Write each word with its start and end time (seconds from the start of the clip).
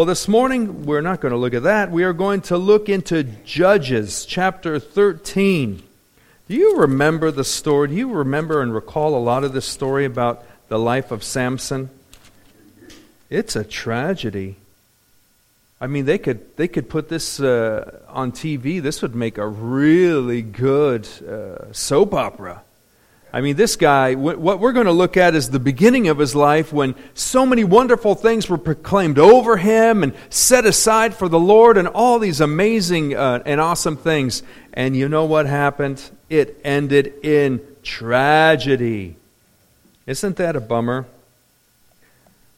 Well, 0.00 0.06
this 0.06 0.28
morning 0.28 0.86
we're 0.86 1.02
not 1.02 1.20
going 1.20 1.32
to 1.32 1.36
look 1.36 1.52
at 1.52 1.64
that. 1.64 1.90
We 1.90 2.04
are 2.04 2.14
going 2.14 2.40
to 2.48 2.56
look 2.56 2.88
into 2.88 3.22
Judges 3.22 4.24
chapter 4.24 4.78
13. 4.78 5.82
Do 6.48 6.54
you 6.54 6.78
remember 6.78 7.30
the 7.30 7.44
story? 7.44 7.88
Do 7.88 7.94
you 7.94 8.10
remember 8.10 8.62
and 8.62 8.72
recall 8.72 9.14
a 9.14 9.20
lot 9.20 9.44
of 9.44 9.52
this 9.52 9.66
story 9.66 10.06
about 10.06 10.42
the 10.68 10.78
life 10.78 11.10
of 11.10 11.22
Samson? 11.22 11.90
It's 13.28 13.54
a 13.54 13.62
tragedy. 13.62 14.56
I 15.82 15.86
mean, 15.86 16.06
they 16.06 16.16
could 16.16 16.56
they 16.56 16.66
could 16.66 16.88
put 16.88 17.10
this 17.10 17.38
uh, 17.38 18.00
on 18.08 18.32
TV. 18.32 18.80
This 18.80 19.02
would 19.02 19.14
make 19.14 19.36
a 19.36 19.46
really 19.46 20.40
good 20.40 21.06
uh, 21.28 21.74
soap 21.74 22.14
opera. 22.14 22.62
I 23.32 23.40
mean, 23.40 23.56
this 23.56 23.76
guy. 23.76 24.14
What 24.14 24.58
we're 24.58 24.72
going 24.72 24.86
to 24.86 24.92
look 24.92 25.16
at 25.16 25.34
is 25.34 25.50
the 25.50 25.60
beginning 25.60 26.08
of 26.08 26.18
his 26.18 26.34
life 26.34 26.72
when 26.72 26.96
so 27.14 27.46
many 27.46 27.62
wonderful 27.62 28.14
things 28.14 28.48
were 28.48 28.58
proclaimed 28.58 29.18
over 29.18 29.56
him 29.56 30.02
and 30.02 30.14
set 30.30 30.66
aside 30.66 31.14
for 31.14 31.28
the 31.28 31.38
Lord, 31.38 31.76
and 31.76 31.86
all 31.86 32.18
these 32.18 32.40
amazing 32.40 33.14
uh, 33.14 33.42
and 33.46 33.60
awesome 33.60 33.96
things. 33.96 34.42
And 34.72 34.96
you 34.96 35.08
know 35.08 35.24
what 35.24 35.46
happened? 35.46 36.02
It 36.28 36.60
ended 36.64 37.24
in 37.24 37.60
tragedy. 37.82 39.16
Isn't 40.06 40.36
that 40.36 40.56
a 40.56 40.60
bummer? 40.60 41.06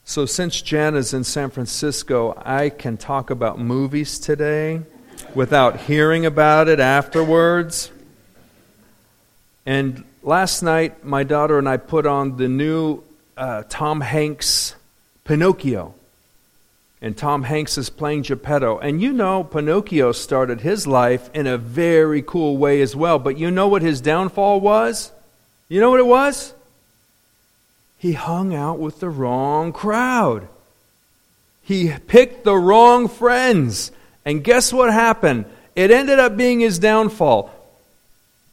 So, 0.05 0.25
since 0.25 0.61
Jan 0.61 0.95
is 0.95 1.13
in 1.13 1.23
San 1.23 1.51
Francisco, 1.51 2.33
I 2.43 2.69
can 2.69 2.97
talk 2.97 3.29
about 3.29 3.59
movies 3.59 4.17
today 4.17 4.81
without 5.35 5.81
hearing 5.81 6.25
about 6.25 6.67
it 6.67 6.79
afterwards. 6.79 7.91
And 9.65 10.03
last 10.23 10.63
night, 10.63 11.05
my 11.05 11.23
daughter 11.23 11.59
and 11.59 11.69
I 11.69 11.77
put 11.77 12.05
on 12.05 12.37
the 12.37 12.47
new 12.47 13.03
uh, 13.37 13.63
Tom 13.69 14.01
Hanks 14.01 14.75
Pinocchio. 15.23 15.93
And 17.01 17.17
Tom 17.17 17.43
Hanks 17.43 17.77
is 17.77 17.89
playing 17.89 18.23
Geppetto. 18.23 18.79
And 18.79 19.01
you 19.01 19.11
know, 19.11 19.43
Pinocchio 19.43 20.13
started 20.13 20.61
his 20.61 20.87
life 20.87 21.29
in 21.33 21.47
a 21.47 21.57
very 21.57 22.21
cool 22.21 22.57
way 22.57 22.81
as 22.81 22.95
well. 22.95 23.19
But 23.19 23.37
you 23.37 23.51
know 23.51 23.67
what 23.67 23.81
his 23.81 23.99
downfall 23.99 24.61
was? 24.61 25.11
You 25.67 25.81
know 25.81 25.89
what 25.89 25.99
it 25.99 26.05
was? 26.05 26.53
he 28.03 28.11
hung 28.11 28.53
out 28.53 28.79
with 28.79 28.99
the 28.99 29.07
wrong 29.07 29.71
crowd. 29.71 30.49
He 31.61 31.89
picked 32.05 32.43
the 32.43 32.53
wrong 32.57 33.07
friends. 33.07 33.93
And 34.25 34.43
guess 34.43 34.73
what 34.73 34.91
happened? 34.91 35.45
It 35.73 35.89
ended 35.89 36.19
up 36.19 36.35
being 36.35 36.59
his 36.59 36.79
downfall. 36.79 37.49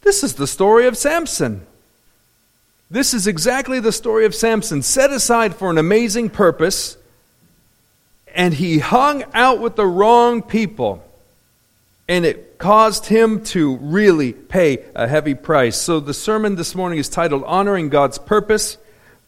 This 0.03 0.23
is 0.23 0.34
the 0.34 0.47
story 0.47 0.87
of 0.87 0.97
Samson. 0.97 1.67
This 2.91 3.15
is 3.15 3.27
exactly 3.27 3.79
the 3.79 3.93
story 3.93 4.27
of 4.27 4.34
Samson, 4.34 4.83
set 4.83 5.11
aside 5.12 5.55
for 5.55 5.70
an 5.70 5.79
amazing 5.79 6.31
purpose, 6.31 6.97
and 8.34 8.53
he 8.55 8.81
hung 8.81 9.25
out 9.33 9.61
with 9.61 9.77
the 9.77 9.87
wrong 9.87 10.43
people. 10.43 11.05
And 12.09 12.27
it 12.27 12.59
caused 12.59 13.06
him 13.06 13.45
to 13.45 13.77
really 13.77 14.33
pay 14.33 14.84
a 14.97 15.06
heavy 15.06 15.34
price. 15.34 15.77
So 15.77 16.01
the 16.01 16.12
sermon 16.12 16.56
this 16.56 16.75
morning 16.75 16.98
is 16.98 17.09
titled 17.09 17.45
Honoring 17.45 17.89
God's 17.89 18.19
Purpose 18.19 18.78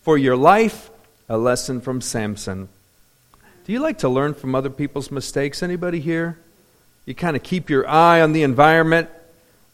for 0.02 0.18
your 0.18 0.36
life, 0.36 0.90
a 1.28 1.38
lesson 1.38 1.80
from 1.80 2.00
Samson. 2.00 2.68
Do 3.64 3.72
you 3.72 3.78
like 3.78 3.98
to 3.98 4.08
learn 4.08 4.34
from 4.34 4.56
other 4.56 4.70
people's 4.70 5.12
mistakes? 5.12 5.62
Anybody 5.62 6.00
here? 6.00 6.38
You 7.06 7.14
kind 7.14 7.36
of 7.36 7.44
keep 7.44 7.70
your 7.70 7.86
eye 7.86 8.20
on 8.20 8.32
the 8.32 8.42
environment? 8.42 9.08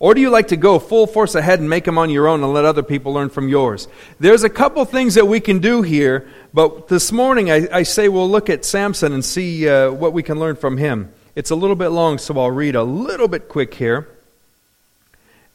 Or 0.00 0.14
do 0.14 0.20
you 0.20 0.30
like 0.30 0.48
to 0.48 0.56
go 0.56 0.78
full 0.78 1.08
force 1.08 1.34
ahead 1.34 1.58
and 1.58 1.68
make 1.68 1.84
them 1.84 1.98
on 1.98 2.08
your 2.08 2.28
own 2.28 2.44
and 2.44 2.52
let 2.52 2.64
other 2.64 2.84
people 2.84 3.12
learn 3.12 3.30
from 3.30 3.48
yours? 3.48 3.88
There's 4.20 4.44
a 4.44 4.50
couple 4.50 4.84
things 4.84 5.14
that 5.14 5.26
we 5.26 5.40
can 5.40 5.58
do 5.58 5.82
here, 5.82 6.28
but 6.54 6.86
this 6.86 7.10
morning 7.10 7.50
I, 7.50 7.66
I 7.72 7.82
say 7.82 8.08
we'll 8.08 8.30
look 8.30 8.48
at 8.48 8.64
Samson 8.64 9.12
and 9.12 9.24
see 9.24 9.68
uh, 9.68 9.90
what 9.90 10.12
we 10.12 10.22
can 10.22 10.38
learn 10.38 10.54
from 10.54 10.76
him. 10.76 11.12
It's 11.34 11.50
a 11.50 11.56
little 11.56 11.74
bit 11.74 11.88
long, 11.88 12.18
so 12.18 12.38
I'll 12.38 12.50
read 12.50 12.76
a 12.76 12.84
little 12.84 13.26
bit 13.26 13.48
quick 13.48 13.74
here. 13.74 14.08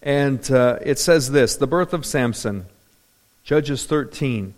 And 0.01 0.51
uh, 0.51 0.79
it 0.81 0.99
says 0.99 1.31
this 1.31 1.55
The 1.55 1.67
birth 1.67 1.93
of 1.93 2.05
Samson, 2.05 2.65
Judges 3.45 3.85
13. 3.85 4.55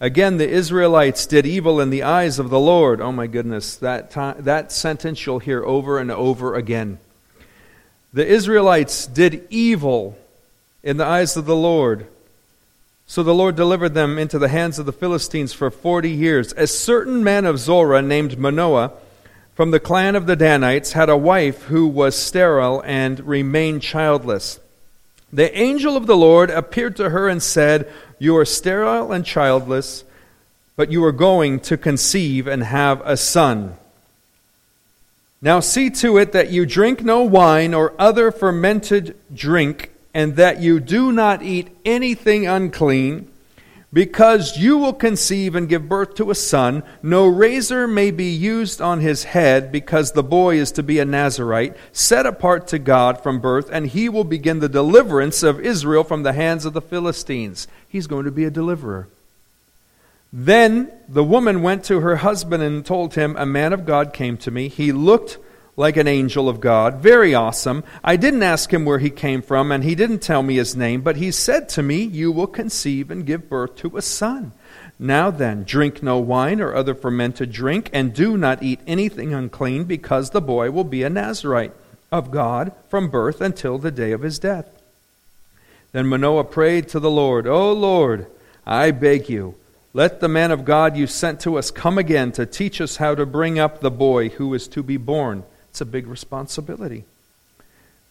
Again, 0.00 0.38
the 0.38 0.48
Israelites 0.48 1.24
did 1.26 1.46
evil 1.46 1.80
in 1.80 1.90
the 1.90 2.02
eyes 2.02 2.40
of 2.40 2.50
the 2.50 2.58
Lord. 2.58 3.00
Oh 3.00 3.12
my 3.12 3.28
goodness, 3.28 3.76
that, 3.76 4.10
time, 4.10 4.42
that 4.42 4.72
sentence 4.72 5.24
you'll 5.24 5.38
hear 5.38 5.64
over 5.64 6.00
and 6.00 6.10
over 6.10 6.56
again. 6.56 6.98
The 8.14 8.24
Israelites 8.24 9.08
did 9.08 9.44
evil 9.50 10.16
in 10.84 10.98
the 10.98 11.04
eyes 11.04 11.36
of 11.36 11.46
the 11.46 11.56
Lord. 11.56 12.06
So 13.08 13.24
the 13.24 13.34
Lord 13.34 13.56
delivered 13.56 13.94
them 13.94 14.18
into 14.18 14.38
the 14.38 14.48
hands 14.48 14.78
of 14.78 14.86
the 14.86 14.92
Philistines 14.92 15.52
for 15.52 15.68
forty 15.68 16.10
years. 16.10 16.52
A 16.56 16.68
certain 16.68 17.24
man 17.24 17.44
of 17.44 17.58
Zorah 17.58 18.02
named 18.02 18.38
Manoah 18.38 18.92
from 19.56 19.72
the 19.72 19.80
clan 19.80 20.14
of 20.14 20.26
the 20.26 20.36
Danites 20.36 20.92
had 20.92 21.08
a 21.08 21.16
wife 21.16 21.64
who 21.64 21.88
was 21.88 22.16
sterile 22.16 22.80
and 22.86 23.18
remained 23.26 23.82
childless. 23.82 24.60
The 25.32 25.52
angel 25.58 25.96
of 25.96 26.06
the 26.06 26.16
Lord 26.16 26.50
appeared 26.50 26.94
to 26.96 27.10
her 27.10 27.28
and 27.28 27.42
said, 27.42 27.92
You 28.20 28.36
are 28.36 28.44
sterile 28.44 29.10
and 29.10 29.26
childless, 29.26 30.04
but 30.76 30.92
you 30.92 31.04
are 31.04 31.12
going 31.12 31.58
to 31.60 31.76
conceive 31.76 32.46
and 32.46 32.62
have 32.62 33.00
a 33.04 33.16
son. 33.16 33.76
Now 35.44 35.60
see 35.60 35.90
to 35.90 36.16
it 36.16 36.32
that 36.32 36.50
you 36.50 36.64
drink 36.64 37.04
no 37.04 37.22
wine 37.22 37.74
or 37.74 37.92
other 37.98 38.32
fermented 38.32 39.14
drink, 39.32 39.90
and 40.14 40.36
that 40.36 40.62
you 40.62 40.80
do 40.80 41.12
not 41.12 41.42
eat 41.42 41.68
anything 41.84 42.46
unclean 42.46 43.30
because 43.92 44.56
you 44.56 44.78
will 44.78 44.94
conceive 44.94 45.54
and 45.54 45.68
give 45.68 45.88
birth 45.88 46.14
to 46.14 46.30
a 46.30 46.34
son, 46.34 46.82
no 47.02 47.26
razor 47.26 47.86
may 47.86 48.10
be 48.10 48.30
used 48.30 48.80
on 48.80 49.00
his 49.00 49.24
head, 49.24 49.70
because 49.70 50.12
the 50.12 50.22
boy 50.22 50.56
is 50.56 50.72
to 50.72 50.82
be 50.82 50.98
a 50.98 51.04
Nazarite, 51.04 51.76
set 51.92 52.26
apart 52.26 52.66
to 52.68 52.78
God 52.78 53.22
from 53.22 53.38
birth, 53.38 53.68
and 53.70 53.86
he 53.86 54.08
will 54.08 54.24
begin 54.24 54.58
the 54.58 54.68
deliverance 54.68 55.42
of 55.44 55.60
Israel 55.60 56.02
from 56.02 56.24
the 56.24 56.32
hands 56.32 56.64
of 56.64 56.72
the 56.72 56.80
Philistines. 56.80 57.68
He's 57.86 58.08
going 58.08 58.24
to 58.24 58.32
be 58.32 58.44
a 58.44 58.50
deliverer. 58.50 59.08
Then 60.36 60.90
the 61.08 61.22
woman 61.22 61.62
went 61.62 61.84
to 61.84 62.00
her 62.00 62.16
husband 62.16 62.60
and 62.60 62.84
told 62.84 63.14
him, 63.14 63.36
A 63.36 63.46
man 63.46 63.72
of 63.72 63.86
God 63.86 64.12
came 64.12 64.36
to 64.38 64.50
me. 64.50 64.66
He 64.66 64.90
looked 64.90 65.38
like 65.76 65.96
an 65.96 66.08
angel 66.08 66.48
of 66.48 66.58
God. 66.58 66.96
Very 66.96 67.36
awesome. 67.36 67.84
I 68.02 68.16
didn't 68.16 68.42
ask 68.42 68.72
him 68.74 68.84
where 68.84 68.98
he 68.98 69.10
came 69.10 69.42
from, 69.42 69.70
and 69.70 69.84
he 69.84 69.94
didn't 69.94 70.18
tell 70.18 70.42
me 70.42 70.56
his 70.56 70.74
name, 70.74 71.02
but 71.02 71.18
he 71.18 71.30
said 71.30 71.68
to 71.70 71.84
me, 71.84 72.02
You 72.02 72.32
will 72.32 72.48
conceive 72.48 73.12
and 73.12 73.24
give 73.24 73.48
birth 73.48 73.76
to 73.76 73.96
a 73.96 74.02
son. 74.02 74.50
Now 74.98 75.30
then, 75.30 75.62
drink 75.62 76.02
no 76.02 76.18
wine 76.18 76.60
or 76.60 76.74
other 76.74 76.96
fermented 76.96 77.52
drink, 77.52 77.88
and 77.92 78.12
do 78.12 78.36
not 78.36 78.60
eat 78.60 78.80
anything 78.88 79.32
unclean, 79.32 79.84
because 79.84 80.30
the 80.30 80.40
boy 80.40 80.72
will 80.72 80.82
be 80.82 81.04
a 81.04 81.10
Nazarite 81.10 81.74
of 82.10 82.32
God 82.32 82.72
from 82.88 83.08
birth 83.08 83.40
until 83.40 83.78
the 83.78 83.92
day 83.92 84.10
of 84.10 84.22
his 84.22 84.40
death. 84.40 84.66
Then 85.92 86.08
Manoah 86.08 86.42
prayed 86.42 86.88
to 86.88 86.98
the 86.98 87.10
Lord, 87.10 87.46
O 87.46 87.72
Lord, 87.72 88.26
I 88.66 88.90
beg 88.90 89.28
you, 89.28 89.54
let 89.96 90.18
the 90.18 90.28
man 90.28 90.50
of 90.50 90.64
God 90.64 90.96
you 90.96 91.06
sent 91.06 91.38
to 91.40 91.56
us 91.56 91.70
come 91.70 91.98
again 91.98 92.32
to 92.32 92.44
teach 92.44 92.80
us 92.80 92.96
how 92.96 93.14
to 93.14 93.24
bring 93.24 93.60
up 93.60 93.80
the 93.80 93.92
boy 93.92 94.28
who 94.28 94.52
is 94.52 94.66
to 94.68 94.82
be 94.82 94.96
born. 94.96 95.44
It's 95.70 95.80
a 95.80 95.86
big 95.86 96.08
responsibility. 96.08 97.04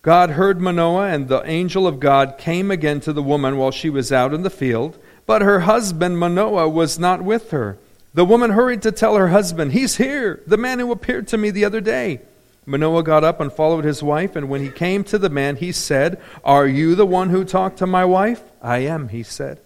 God 0.01 0.31
heard 0.31 0.61
Manoah, 0.61 1.09
and 1.09 1.27
the 1.27 1.43
angel 1.45 1.85
of 1.85 1.99
God 1.99 2.37
came 2.37 2.71
again 2.71 3.01
to 3.01 3.11
the 3.11 3.21
woman 3.21 3.57
while 3.57 3.71
she 3.71 3.89
was 3.89 4.13
out 4.13 4.33
in 4.33 4.43
the 4.43 4.49
field. 4.49 4.97
But 5.25 5.41
her 5.41 5.61
husband 5.61 6.17
Manoah 6.17 6.69
was 6.69 6.97
not 6.97 7.21
with 7.21 7.51
her. 7.51 7.77
The 8.13 8.25
woman 8.25 8.51
hurried 8.51 8.81
to 8.83 8.91
tell 8.93 9.15
her 9.15 9.29
husband, 9.29 9.73
He's 9.73 9.97
here, 9.97 10.41
the 10.47 10.57
man 10.57 10.79
who 10.79 10.91
appeared 10.91 11.27
to 11.29 11.37
me 11.37 11.51
the 11.51 11.65
other 11.65 11.81
day. 11.81 12.21
Manoah 12.65 13.03
got 13.03 13.25
up 13.25 13.41
and 13.41 13.51
followed 13.51 13.83
his 13.83 14.01
wife, 14.01 14.37
and 14.37 14.49
when 14.49 14.61
he 14.61 14.69
came 14.69 15.03
to 15.05 15.17
the 15.17 15.29
man, 15.29 15.57
he 15.57 15.73
said, 15.73 16.21
Are 16.45 16.67
you 16.67 16.95
the 16.95 17.05
one 17.05 17.29
who 17.29 17.43
talked 17.43 17.79
to 17.79 17.87
my 17.87 18.05
wife? 18.05 18.41
I 18.61 18.79
am, 18.79 19.09
he 19.09 19.23
said. 19.23 19.59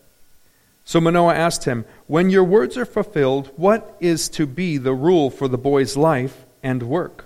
So 0.87 1.01
Manoah 1.01 1.35
asked 1.35 1.65
him, 1.65 1.83
When 2.07 2.29
your 2.29 2.45
words 2.45 2.77
are 2.77 2.85
fulfilled, 2.85 3.51
what 3.57 3.97
is 3.99 4.29
to 4.29 4.45
be 4.45 4.77
the 4.77 4.93
rule 4.93 5.29
for 5.29 5.49
the 5.49 5.57
boy's 5.57 5.97
life 5.97 6.45
and 6.63 6.81
work? 6.81 7.25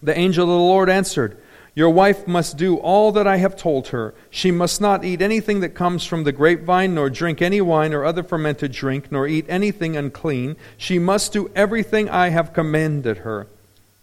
The 0.00 0.16
angel 0.16 0.44
of 0.44 0.50
the 0.50 0.54
Lord 0.54 0.88
answered, 0.88 1.36
Your 1.74 1.90
wife 1.90 2.28
must 2.28 2.56
do 2.56 2.76
all 2.76 3.10
that 3.10 3.26
I 3.26 3.38
have 3.38 3.56
told 3.56 3.88
her. 3.88 4.14
She 4.30 4.52
must 4.52 4.80
not 4.80 5.04
eat 5.04 5.20
anything 5.20 5.58
that 5.58 5.74
comes 5.74 6.04
from 6.04 6.22
the 6.22 6.30
grapevine, 6.30 6.94
nor 6.94 7.10
drink 7.10 7.42
any 7.42 7.60
wine 7.60 7.92
or 7.92 8.04
other 8.04 8.22
fermented 8.22 8.70
drink, 8.70 9.10
nor 9.10 9.26
eat 9.26 9.46
anything 9.48 9.96
unclean. 9.96 10.54
She 10.76 11.00
must 11.00 11.32
do 11.32 11.50
everything 11.56 12.08
I 12.08 12.28
have 12.28 12.52
commanded 12.52 13.18
her. 13.18 13.48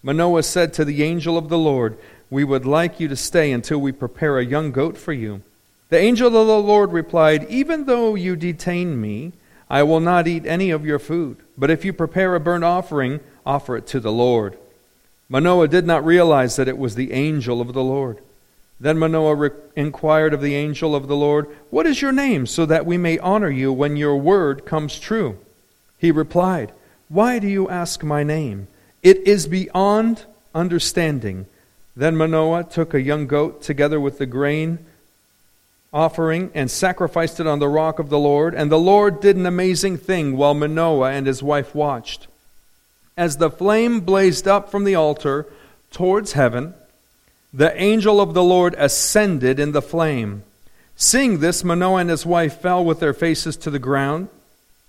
Manoah 0.03 0.43
said 0.43 0.73
to 0.73 0.83
the 0.83 1.01
angel 1.01 1.37
of 1.37 1.47
the 1.47 1.57
Lord, 1.57 1.97
We 2.29 2.43
would 2.43 2.65
like 2.65 2.99
you 2.99 3.07
to 3.07 3.15
stay 3.15 3.53
until 3.53 3.79
we 3.79 3.93
prepare 3.93 4.37
a 4.37 4.45
young 4.45 4.73
goat 4.73 4.97
for 4.97 5.13
you. 5.13 5.43
The 5.95 6.01
angel 6.01 6.27
of 6.27 6.33
the 6.33 6.59
Lord 6.59 6.91
replied, 6.91 7.49
Even 7.49 7.85
though 7.85 8.15
you 8.15 8.35
detain 8.35 8.99
me, 8.99 9.31
I 9.69 9.83
will 9.83 10.01
not 10.01 10.27
eat 10.27 10.45
any 10.45 10.69
of 10.69 10.85
your 10.85 10.99
food. 10.99 11.37
But 11.57 11.71
if 11.71 11.85
you 11.85 11.93
prepare 11.93 12.35
a 12.35 12.39
burnt 12.41 12.65
offering, 12.65 13.21
offer 13.45 13.77
it 13.77 13.87
to 13.87 14.01
the 14.01 14.11
Lord. 14.11 14.57
Manoah 15.29 15.69
did 15.69 15.85
not 15.85 16.03
realize 16.03 16.57
that 16.57 16.67
it 16.67 16.77
was 16.77 16.95
the 16.95 17.13
angel 17.13 17.61
of 17.61 17.71
the 17.71 17.81
Lord. 17.81 18.19
Then 18.77 18.99
Manoah 18.99 19.35
re- 19.35 19.49
inquired 19.77 20.33
of 20.33 20.41
the 20.41 20.53
angel 20.53 20.93
of 20.93 21.07
the 21.07 21.15
Lord, 21.15 21.47
What 21.69 21.87
is 21.87 22.01
your 22.01 22.11
name, 22.11 22.45
so 22.45 22.65
that 22.65 22.85
we 22.85 22.97
may 22.97 23.17
honor 23.19 23.49
you 23.49 23.71
when 23.71 23.95
your 23.95 24.17
word 24.17 24.65
comes 24.65 24.99
true? 24.99 25.39
He 25.97 26.11
replied, 26.11 26.73
Why 27.07 27.39
do 27.39 27.47
you 27.47 27.69
ask 27.69 28.03
my 28.03 28.21
name? 28.21 28.67
It 29.01 29.19
is 29.19 29.47
beyond 29.47 30.25
understanding. 30.53 31.45
Then 31.95 32.17
Manoah 32.17 32.65
took 32.65 32.93
a 32.93 33.01
young 33.01 33.27
goat 33.27 33.61
together 33.61 33.97
with 33.97 34.17
the 34.17 34.25
grain 34.25 34.79
offering 35.95 36.51
and 36.53 36.69
sacrificed 36.69 37.39
it 37.39 37.47
on 37.47 37.59
the 37.59 37.69
rock 37.69 37.97
of 37.99 38.09
the 38.09 38.19
Lord. 38.19 38.53
And 38.53 38.69
the 38.69 38.77
Lord 38.77 39.21
did 39.21 39.37
an 39.37 39.45
amazing 39.45 39.97
thing 39.97 40.35
while 40.35 40.53
Manoah 40.53 41.11
and 41.11 41.25
his 41.25 41.41
wife 41.41 41.73
watched. 41.73 42.27
As 43.15 43.37
the 43.37 43.49
flame 43.49 44.01
blazed 44.01 44.45
up 44.45 44.69
from 44.69 44.83
the 44.83 44.95
altar 44.95 45.47
towards 45.91 46.33
heaven, 46.33 46.73
the 47.53 47.73
angel 47.81 48.19
of 48.19 48.33
the 48.33 48.43
Lord 48.43 48.75
ascended 48.77 49.57
in 49.57 49.71
the 49.71 49.81
flame. 49.81 50.43
Seeing 50.97 51.39
this, 51.39 51.63
Manoah 51.63 52.01
and 52.01 52.09
his 52.09 52.25
wife 52.25 52.59
fell 52.59 52.83
with 52.83 52.99
their 52.99 53.13
faces 53.13 53.55
to 53.57 53.69
the 53.71 53.79
ground. 53.79 54.27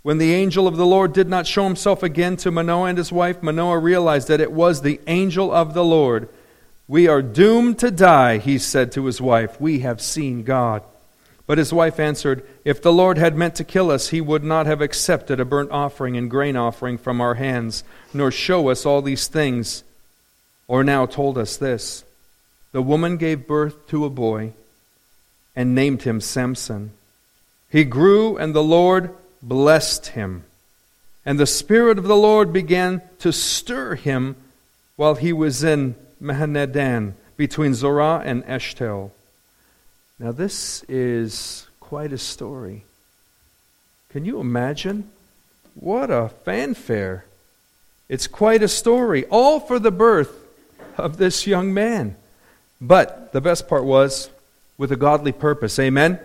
When 0.03 0.19
the 0.19 0.35
angel 0.35 0.67
of 0.67 0.77
the 0.77 0.87
Lord 0.87 1.13
did 1.13 1.29
not 1.29 1.47
show 1.47 1.63
himself 1.65 2.03
again 2.03 2.37
to 2.39 2.51
Manoah 2.51 2.89
and 2.89 2.99
his 2.99 3.13
wife, 3.13 3.45
Manoah 3.45 3.79
realized 3.79 4.27
that 4.27 4.41
it 4.41 4.51
was 4.51 4.83
the 4.83 5.01
angel 5.07 5.53
of 5.53 5.73
the 5.73 5.85
Lord. 5.85 6.29
We 6.89 7.07
are 7.07 7.23
doomed 7.23 7.79
to 7.81 7.93
die, 7.93 8.39
he 8.39 8.59
said 8.59 8.91
to 8.93 9.05
his 9.07 9.21
wife. 9.21 9.61
We 9.61 9.81
have 9.81 10.01
seen 10.01 10.43
God. 10.43 10.83
But 11.47 11.59
his 11.59 11.73
wife 11.73 12.01
answered, 12.01 12.45
If 12.65 12.83
the 12.83 12.93
Lord 12.93 13.19
had 13.19 13.37
meant 13.37 13.55
to 13.57 13.65
kill 13.65 13.91
us, 13.91 14.09
he 14.09 14.21
would 14.21 14.43
not 14.43 14.67
have 14.67 14.81
accepted 14.81 15.39
a 15.39 15.45
burnt 15.45 15.71
offering 15.71 16.17
and 16.17 16.31
grain 16.31 16.57
offering 16.57 16.99
from 16.99 17.21
our 17.21 17.35
hands, 17.35 17.85
nor 18.13 18.31
show 18.31 18.69
us 18.69 18.85
all 18.85 19.01
these 19.01 19.29
things, 19.29 19.85
or 20.67 20.83
now 20.83 21.07
told 21.07 21.39
us 21.39 21.57
this. 21.57 22.05
The 22.73 22.83
woman 22.83 23.17
gave 23.17 23.47
birth 23.47 23.87
to 23.89 24.05
a 24.05 24.11
boy 24.11 24.53
and 25.55 25.75
named 25.75 26.03
him 26.03 26.21
Samson. 26.21 26.91
He 27.71 27.85
grew, 27.85 28.37
and 28.37 28.55
the 28.55 28.63
Lord 28.63 29.15
blessed 29.43 30.09
him. 30.09 30.45
And 31.25 31.39
the 31.39 31.47
Spirit 31.47 31.99
of 31.99 32.05
the 32.05 32.17
Lord 32.17 32.53
began 32.53 33.03
to 33.21 33.33
stir 33.33 33.95
him 33.95 34.37
while 34.97 35.15
he 35.15 35.33
was 35.33 35.63
in 35.63 35.95
Mahaneh-dan, 36.21 37.15
between 37.37 37.75
Zorah 37.75 38.23
and 38.25 38.45
Eshtaol. 38.47 39.11
Now, 40.19 40.33
this 40.33 40.83
is 40.85 41.67
quite 41.79 42.11
a 42.11 42.19
story. 42.19 42.85
Can 44.09 44.25
you 44.25 44.41
imagine? 44.41 45.11
What 45.75 46.11
a 46.11 46.31
fanfare. 46.31 47.27
It's 48.09 48.27
quite 48.27 48.63
a 48.63 48.69
story, 48.69 49.27
all 49.27 49.61
for 49.61 49.79
the 49.79 49.91
birth 49.91 50.35
of 50.97 51.19
this 51.19 51.47
young 51.47 51.75
man. 51.75 52.17
But 52.81 53.33
the 53.33 53.43
best 53.43 53.69
part 53.69 53.85
was 53.85 54.31
with 54.79 54.91
a 54.91 54.97
godly 54.97 55.33
purpose. 55.33 55.79
Amen? 55.79 56.19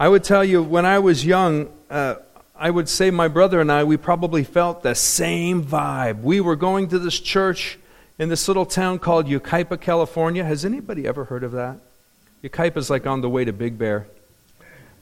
I 0.00 0.08
would 0.08 0.24
tell 0.24 0.44
you, 0.44 0.60
when 0.60 0.84
I 0.84 0.98
was 0.98 1.24
young, 1.24 1.68
uh, 1.88 2.16
I 2.56 2.68
would 2.68 2.88
say 2.88 3.12
my 3.12 3.28
brother 3.28 3.60
and 3.60 3.70
I, 3.70 3.84
we 3.84 3.96
probably 3.96 4.42
felt 4.42 4.82
the 4.82 4.96
same 4.96 5.64
vibe. 5.64 6.22
We 6.22 6.40
were 6.40 6.56
going 6.56 6.88
to 6.88 6.98
this 6.98 7.20
church 7.20 7.78
in 8.18 8.28
this 8.28 8.48
little 8.48 8.66
town 8.66 8.98
called 8.98 9.26
Yucaipa, 9.26 9.80
California. 9.80 10.42
Has 10.42 10.64
anybody 10.64 11.06
ever 11.06 11.26
heard 11.26 11.44
of 11.44 11.52
that? 11.52 11.78
Yucaipa 12.44 12.76
is 12.76 12.90
like 12.90 13.06
on 13.06 13.22
the 13.22 13.30
way 13.30 13.46
to 13.46 13.54
Big 13.54 13.78
Bear. 13.78 14.06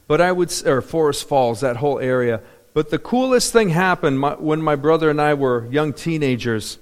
But 0.06 0.20
I 0.20 0.30
would, 0.30 0.52
or 0.64 0.80
Forest 0.80 1.28
Falls, 1.28 1.60
that 1.60 1.76
whole 1.76 1.98
area. 1.98 2.40
But 2.72 2.90
the 2.90 3.00
coolest 3.00 3.52
thing 3.52 3.70
happened 3.70 4.20
my, 4.20 4.34
when 4.34 4.62
my 4.62 4.76
brother 4.76 5.10
and 5.10 5.20
I 5.20 5.34
were 5.34 5.66
young 5.66 5.92
teenagers. 5.92 6.78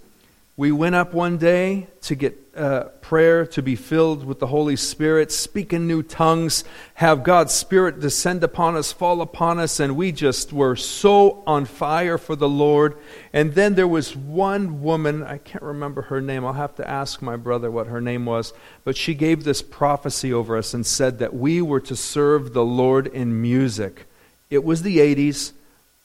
We 0.58 0.70
went 0.70 0.94
up 0.94 1.14
one 1.14 1.38
day 1.38 1.86
to 2.02 2.14
get 2.14 2.49
uh, 2.60 2.84
prayer, 3.00 3.46
to 3.46 3.62
be 3.62 3.74
filled 3.74 4.24
with 4.24 4.38
the 4.38 4.46
Holy 4.48 4.76
Spirit, 4.76 5.32
speak 5.32 5.72
in 5.72 5.88
new 5.88 6.02
tongues, 6.02 6.62
have 6.94 7.24
God's 7.24 7.54
Spirit 7.54 8.00
descend 8.00 8.44
upon 8.44 8.76
us, 8.76 8.92
fall 8.92 9.22
upon 9.22 9.58
us, 9.58 9.80
and 9.80 9.96
we 9.96 10.12
just 10.12 10.52
were 10.52 10.76
so 10.76 11.42
on 11.46 11.64
fire 11.64 12.18
for 12.18 12.36
the 12.36 12.48
Lord. 12.48 12.96
And 13.32 13.54
then 13.54 13.74
there 13.74 13.88
was 13.88 14.14
one 14.14 14.82
woman, 14.82 15.22
I 15.22 15.38
can't 15.38 15.64
remember 15.64 16.02
her 16.02 16.20
name, 16.20 16.44
I'll 16.44 16.52
have 16.52 16.76
to 16.76 16.88
ask 16.88 17.22
my 17.22 17.36
brother 17.36 17.70
what 17.70 17.86
her 17.86 18.00
name 18.00 18.26
was, 18.26 18.52
but 18.84 18.96
she 18.96 19.14
gave 19.14 19.42
this 19.42 19.62
prophecy 19.62 20.32
over 20.32 20.56
us 20.56 20.74
and 20.74 20.84
said 20.84 21.18
that 21.18 21.34
we 21.34 21.62
were 21.62 21.80
to 21.80 21.96
serve 21.96 22.52
the 22.52 22.64
Lord 22.64 23.06
in 23.06 23.40
music. 23.40 24.06
It 24.50 24.64
was 24.64 24.82
the 24.82 24.98
80s. 24.98 25.52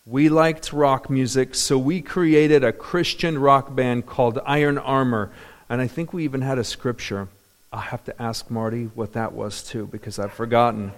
We 0.06 0.30
liked 0.30 0.72
rock 0.72 1.10
music, 1.10 1.56
so 1.56 1.78
we 1.78 2.02
created 2.02 2.64
a 2.64 2.72
Christian 2.72 3.40
rock 3.40 3.76
band 3.76 4.06
called 4.06 4.40
Iron 4.46 4.78
Armor. 4.78 5.32
And 5.70 5.82
I 5.82 5.88
think 5.88 6.14
we 6.14 6.24
even 6.24 6.42
had 6.42 6.60
a 6.60 6.64
scripture. 6.64 7.28
I'll 7.74 7.80
have 7.80 8.04
to 8.06 8.22
ask 8.22 8.50
Marty 8.52 8.86
what 8.94 9.14
that 9.14 9.34
was 9.34 9.64
too, 9.64 9.88
because 9.88 10.20
I've 10.20 10.34
forgotten. 10.34 10.94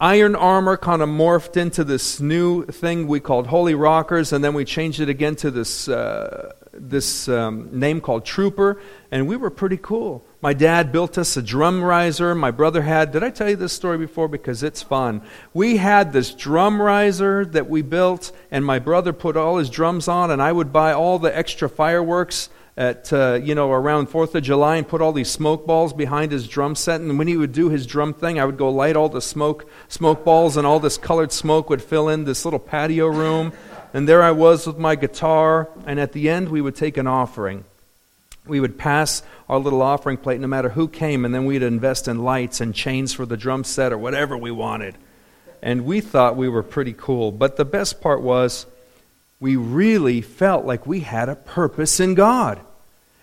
Iron 0.00 0.34
Armor 0.34 0.76
kind 0.76 1.02
of 1.02 1.08
morphed 1.08 1.56
into 1.56 1.84
this 1.84 2.18
new 2.18 2.64
thing 2.66 3.06
we 3.06 3.20
called 3.20 3.46
Holy 3.46 3.74
Rockers, 3.74 4.32
and 4.32 4.42
then 4.42 4.52
we 4.52 4.64
changed 4.64 5.00
it 5.00 5.08
again 5.08 5.36
to 5.36 5.50
this, 5.50 5.88
uh, 5.88 6.52
this 6.72 7.28
um, 7.28 7.68
name 7.72 8.00
called 8.00 8.24
Trooper, 8.24 8.80
and 9.12 9.28
we 9.28 9.36
were 9.36 9.50
pretty 9.50 9.78
cool. 9.80 10.24
My 10.42 10.52
dad 10.52 10.90
built 10.90 11.16
us 11.16 11.36
a 11.36 11.42
drum 11.42 11.82
riser. 11.82 12.34
My 12.34 12.50
brother 12.50 12.82
had, 12.82 13.12
did 13.12 13.22
I 13.22 13.30
tell 13.30 13.48
you 13.48 13.56
this 13.56 13.72
story 13.72 13.96
before? 13.96 14.28
Because 14.28 14.62
it's 14.62 14.82
fun. 14.82 15.22
We 15.54 15.76
had 15.76 16.12
this 16.12 16.34
drum 16.34 16.82
riser 16.82 17.44
that 17.46 17.70
we 17.70 17.80
built, 17.82 18.32
and 18.50 18.64
my 18.64 18.80
brother 18.80 19.12
put 19.12 19.36
all 19.36 19.58
his 19.58 19.70
drums 19.70 20.08
on, 20.08 20.30
and 20.30 20.42
I 20.42 20.52
would 20.52 20.72
buy 20.72 20.92
all 20.92 21.18
the 21.18 21.34
extra 21.34 21.68
fireworks 21.68 22.48
at 22.76 23.12
uh, 23.12 23.40
you 23.42 23.54
know 23.54 23.70
around 23.70 24.06
Fourth 24.06 24.34
of 24.34 24.42
July 24.42 24.76
and 24.76 24.86
put 24.86 25.00
all 25.00 25.12
these 25.12 25.30
smoke 25.30 25.66
balls 25.66 25.92
behind 25.92 26.32
his 26.32 26.48
drum 26.48 26.74
set. 26.74 27.00
And 27.00 27.18
when 27.18 27.28
he 27.28 27.36
would 27.36 27.52
do 27.52 27.68
his 27.68 27.86
drum 27.86 28.14
thing, 28.14 28.38
I 28.38 28.44
would 28.44 28.56
go 28.56 28.68
light 28.68 28.96
all 28.96 29.08
the 29.08 29.22
smoke 29.22 29.68
smoke 29.88 30.24
balls, 30.24 30.56
and 30.56 30.66
all 30.66 30.80
this 30.80 30.98
colored 30.98 31.32
smoke 31.32 31.70
would 31.70 31.82
fill 31.82 32.08
in 32.08 32.24
this 32.24 32.44
little 32.44 32.60
patio 32.60 33.06
room. 33.06 33.52
And 33.92 34.08
there 34.08 34.22
I 34.22 34.32
was 34.32 34.66
with 34.66 34.78
my 34.78 34.96
guitar, 34.96 35.68
and 35.86 36.00
at 36.00 36.12
the 36.12 36.28
end 36.28 36.48
we 36.48 36.60
would 36.60 36.74
take 36.74 36.96
an 36.96 37.06
offering 37.06 37.64
we 38.46 38.60
would 38.60 38.78
pass 38.78 39.22
our 39.48 39.58
little 39.58 39.82
offering 39.82 40.16
plate 40.16 40.40
no 40.40 40.46
matter 40.46 40.70
who 40.70 40.88
came, 40.88 41.24
and 41.24 41.34
then 41.34 41.44
we'd 41.44 41.62
invest 41.62 42.08
in 42.08 42.22
lights 42.22 42.60
and 42.60 42.74
chains 42.74 43.12
for 43.12 43.26
the 43.26 43.36
drum 43.36 43.64
set 43.64 43.92
or 43.92 43.98
whatever 43.98 44.36
we 44.36 44.50
wanted. 44.50 44.96
And 45.62 45.86
we 45.86 46.00
thought 46.00 46.36
we 46.36 46.48
were 46.48 46.62
pretty 46.62 46.92
cool. 46.92 47.32
But 47.32 47.56
the 47.56 47.64
best 47.64 48.00
part 48.00 48.20
was 48.20 48.66
we 49.44 49.56
really 49.56 50.22
felt 50.22 50.64
like 50.64 50.86
we 50.86 51.00
had 51.00 51.28
a 51.28 51.36
purpose 51.36 52.00
in 52.00 52.14
God. 52.14 52.58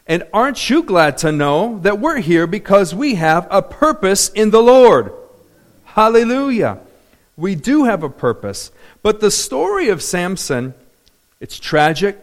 And 0.05 0.23
aren't 0.31 0.69
you 0.69 0.83
glad 0.83 1.17
to 1.17 1.31
know 1.31 1.79
that 1.79 1.99
we're 1.99 2.19
here 2.19 2.45
because 2.45 2.93
we 2.93 3.15
have 3.15 3.47
a 3.49 3.63
purpose 3.63 4.29
in 4.29 4.51
the 4.51 4.61
Lord? 4.61 5.11
Hallelujah. 5.83 6.77
We 7.35 7.55
do 7.55 7.85
have 7.85 8.03
a 8.03 8.09
purpose. 8.09 8.69
But 9.01 9.19
the 9.19 9.31
story 9.31 9.89
of 9.89 10.03
Samson, 10.03 10.75
it's 11.39 11.59
tragic, 11.59 12.19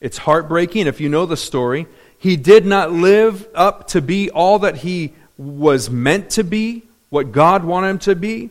it's 0.00 0.16
heartbreaking 0.16 0.86
if 0.86 0.98
you 0.98 1.10
know 1.10 1.26
the 1.26 1.36
story. 1.36 1.86
He 2.18 2.38
did 2.38 2.64
not 2.64 2.92
live 2.92 3.46
up 3.54 3.88
to 3.88 4.00
be 4.00 4.30
all 4.30 4.60
that 4.60 4.76
he 4.76 5.12
was 5.36 5.90
meant 5.90 6.30
to 6.30 6.44
be, 6.44 6.84
what 7.10 7.30
God 7.30 7.62
wanted 7.62 7.88
him 7.90 7.98
to 7.98 8.14
be. 8.16 8.48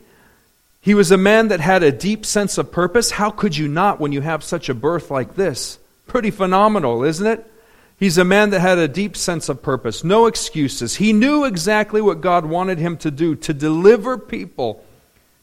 He 0.84 0.92
was 0.92 1.10
a 1.10 1.16
man 1.16 1.48
that 1.48 1.60
had 1.60 1.82
a 1.82 1.90
deep 1.90 2.26
sense 2.26 2.58
of 2.58 2.70
purpose. 2.70 3.12
How 3.12 3.30
could 3.30 3.56
you 3.56 3.68
not 3.68 3.98
when 3.98 4.12
you 4.12 4.20
have 4.20 4.44
such 4.44 4.68
a 4.68 4.74
birth 4.74 5.10
like 5.10 5.34
this? 5.34 5.78
Pretty 6.06 6.30
phenomenal, 6.30 7.04
isn't 7.04 7.26
it? 7.26 7.50
He's 7.98 8.18
a 8.18 8.24
man 8.24 8.50
that 8.50 8.60
had 8.60 8.76
a 8.76 8.86
deep 8.86 9.16
sense 9.16 9.48
of 9.48 9.62
purpose, 9.62 10.04
no 10.04 10.26
excuses. 10.26 10.96
He 10.96 11.14
knew 11.14 11.46
exactly 11.46 12.02
what 12.02 12.20
God 12.20 12.44
wanted 12.44 12.78
him 12.78 12.98
to 12.98 13.10
do 13.10 13.34
to 13.34 13.54
deliver 13.54 14.18
people, 14.18 14.84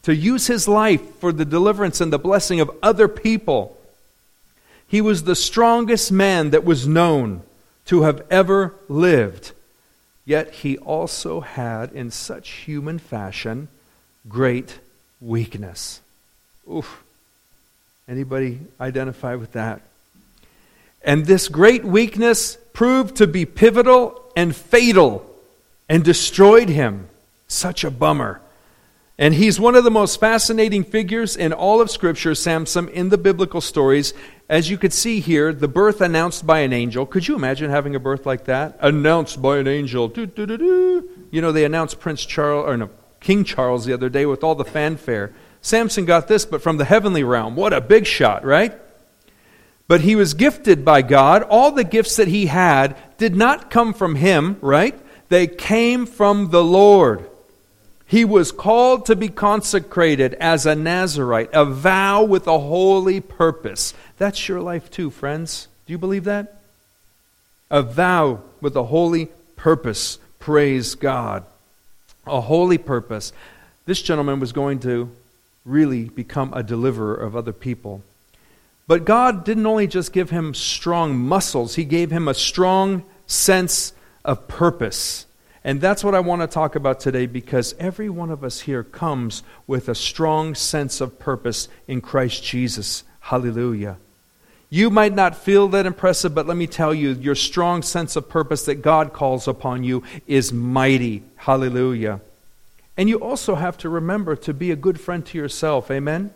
to 0.02 0.14
use 0.14 0.46
his 0.46 0.68
life 0.68 1.16
for 1.16 1.32
the 1.32 1.44
deliverance 1.44 2.00
and 2.00 2.12
the 2.12 2.20
blessing 2.20 2.60
of 2.60 2.70
other 2.80 3.08
people. 3.08 3.76
He 4.86 5.00
was 5.00 5.24
the 5.24 5.34
strongest 5.34 6.12
man 6.12 6.50
that 6.50 6.64
was 6.64 6.86
known 6.86 7.42
to 7.86 8.02
have 8.02 8.24
ever 8.30 8.76
lived. 8.88 9.50
Yet 10.24 10.52
he 10.52 10.78
also 10.78 11.40
had, 11.40 11.90
in 11.90 12.12
such 12.12 12.48
human 12.48 13.00
fashion, 13.00 13.66
great 14.28 14.78
weakness. 15.22 16.00
Oof. 16.70 17.02
Anybody 18.08 18.60
identify 18.80 19.36
with 19.36 19.52
that? 19.52 19.80
And 21.04 21.26
this 21.26 21.48
great 21.48 21.84
weakness 21.84 22.56
proved 22.72 23.16
to 23.16 23.26
be 23.26 23.44
pivotal 23.44 24.22
and 24.36 24.54
fatal 24.54 25.28
and 25.88 26.04
destroyed 26.04 26.68
him. 26.68 27.08
Such 27.48 27.84
a 27.84 27.90
bummer. 27.90 28.40
And 29.18 29.34
he's 29.34 29.60
one 29.60 29.76
of 29.76 29.84
the 29.84 29.90
most 29.90 30.18
fascinating 30.18 30.84
figures 30.84 31.36
in 31.36 31.52
all 31.52 31.80
of 31.80 31.90
Scripture, 31.90 32.34
Samson, 32.34 32.88
in 32.88 33.10
the 33.10 33.18
biblical 33.18 33.60
stories. 33.60 34.14
As 34.48 34.70
you 34.70 34.78
could 34.78 34.92
see 34.92 35.20
here, 35.20 35.52
the 35.52 35.68
birth 35.68 36.00
announced 36.00 36.46
by 36.46 36.60
an 36.60 36.72
angel. 36.72 37.06
Could 37.06 37.28
you 37.28 37.36
imagine 37.36 37.70
having 37.70 37.94
a 37.94 38.00
birth 38.00 38.26
like 38.26 38.46
that? 38.46 38.78
Announced 38.80 39.40
by 39.40 39.58
an 39.58 39.68
angel. 39.68 40.08
Doo, 40.08 40.26
doo, 40.26 40.46
doo, 40.46 41.08
you 41.30 41.40
know, 41.40 41.52
they 41.52 41.64
announced 41.64 42.00
Prince 42.00 42.24
Charles, 42.24 42.66
or 42.66 42.76
no, 42.76 42.90
King 43.22 43.44
Charles 43.44 43.84
the 43.84 43.92
other 43.94 44.08
day 44.08 44.26
with 44.26 44.44
all 44.44 44.54
the 44.54 44.64
fanfare. 44.64 45.32
Samson 45.62 46.04
got 46.04 46.28
this, 46.28 46.44
but 46.44 46.60
from 46.60 46.76
the 46.76 46.84
heavenly 46.84 47.22
realm. 47.22 47.56
What 47.56 47.72
a 47.72 47.80
big 47.80 48.04
shot, 48.04 48.44
right? 48.44 48.74
But 49.88 50.00
he 50.02 50.16
was 50.16 50.34
gifted 50.34 50.84
by 50.84 51.02
God. 51.02 51.42
All 51.42 51.70
the 51.70 51.84
gifts 51.84 52.16
that 52.16 52.28
he 52.28 52.46
had 52.46 52.96
did 53.18 53.36
not 53.36 53.70
come 53.70 53.94
from 53.94 54.16
him, 54.16 54.56
right? 54.60 54.98
They 55.28 55.46
came 55.46 56.04
from 56.06 56.50
the 56.50 56.64
Lord. 56.64 57.28
He 58.06 58.24
was 58.24 58.52
called 58.52 59.06
to 59.06 59.16
be 59.16 59.28
consecrated 59.28 60.34
as 60.34 60.66
a 60.66 60.74
Nazarite, 60.74 61.50
a 61.52 61.64
vow 61.64 62.24
with 62.24 62.46
a 62.46 62.58
holy 62.58 63.20
purpose. 63.20 63.94
That's 64.18 64.48
your 64.48 64.60
life 64.60 64.90
too, 64.90 65.10
friends. 65.10 65.68
Do 65.86 65.92
you 65.92 65.98
believe 65.98 66.24
that? 66.24 66.60
A 67.70 67.82
vow 67.82 68.42
with 68.60 68.76
a 68.76 68.84
holy 68.84 69.26
purpose. 69.56 70.18
Praise 70.38 70.94
God. 70.94 71.44
A 72.26 72.40
holy 72.40 72.78
purpose. 72.78 73.32
This 73.84 74.02
gentleman 74.02 74.40
was 74.40 74.52
going 74.52 74.78
to 74.80 75.10
really 75.64 76.04
become 76.04 76.52
a 76.54 76.62
deliverer 76.62 77.14
of 77.14 77.36
other 77.36 77.52
people. 77.52 78.02
But 78.86 79.04
God 79.04 79.44
didn't 79.44 79.66
only 79.66 79.86
just 79.86 80.12
give 80.12 80.30
him 80.30 80.54
strong 80.54 81.16
muscles, 81.16 81.74
He 81.74 81.84
gave 81.84 82.10
him 82.10 82.28
a 82.28 82.34
strong 82.34 83.04
sense 83.26 83.92
of 84.24 84.48
purpose. 84.48 85.26
And 85.64 85.80
that's 85.80 86.02
what 86.02 86.14
I 86.14 86.20
want 86.20 86.42
to 86.42 86.48
talk 86.48 86.74
about 86.74 86.98
today 86.98 87.26
because 87.26 87.74
every 87.78 88.08
one 88.08 88.30
of 88.30 88.42
us 88.42 88.60
here 88.60 88.82
comes 88.82 89.44
with 89.68 89.88
a 89.88 89.94
strong 89.94 90.56
sense 90.56 91.00
of 91.00 91.20
purpose 91.20 91.68
in 91.86 92.00
Christ 92.00 92.42
Jesus. 92.42 93.04
Hallelujah. 93.20 93.96
You 94.72 94.88
might 94.88 95.12
not 95.12 95.36
feel 95.36 95.68
that 95.68 95.84
impressive, 95.84 96.34
but 96.34 96.46
let 96.46 96.56
me 96.56 96.66
tell 96.66 96.94
you, 96.94 97.10
your 97.10 97.34
strong 97.34 97.82
sense 97.82 98.16
of 98.16 98.30
purpose 98.30 98.64
that 98.64 98.76
God 98.76 99.12
calls 99.12 99.46
upon 99.46 99.84
you 99.84 100.02
is 100.26 100.50
mighty. 100.50 101.24
Hallelujah. 101.36 102.22
And 102.96 103.06
you 103.06 103.18
also 103.18 103.56
have 103.56 103.76
to 103.78 103.90
remember 103.90 104.34
to 104.34 104.54
be 104.54 104.70
a 104.70 104.76
good 104.76 104.98
friend 104.98 105.26
to 105.26 105.36
yourself. 105.36 105.90
Amen? 105.90 106.32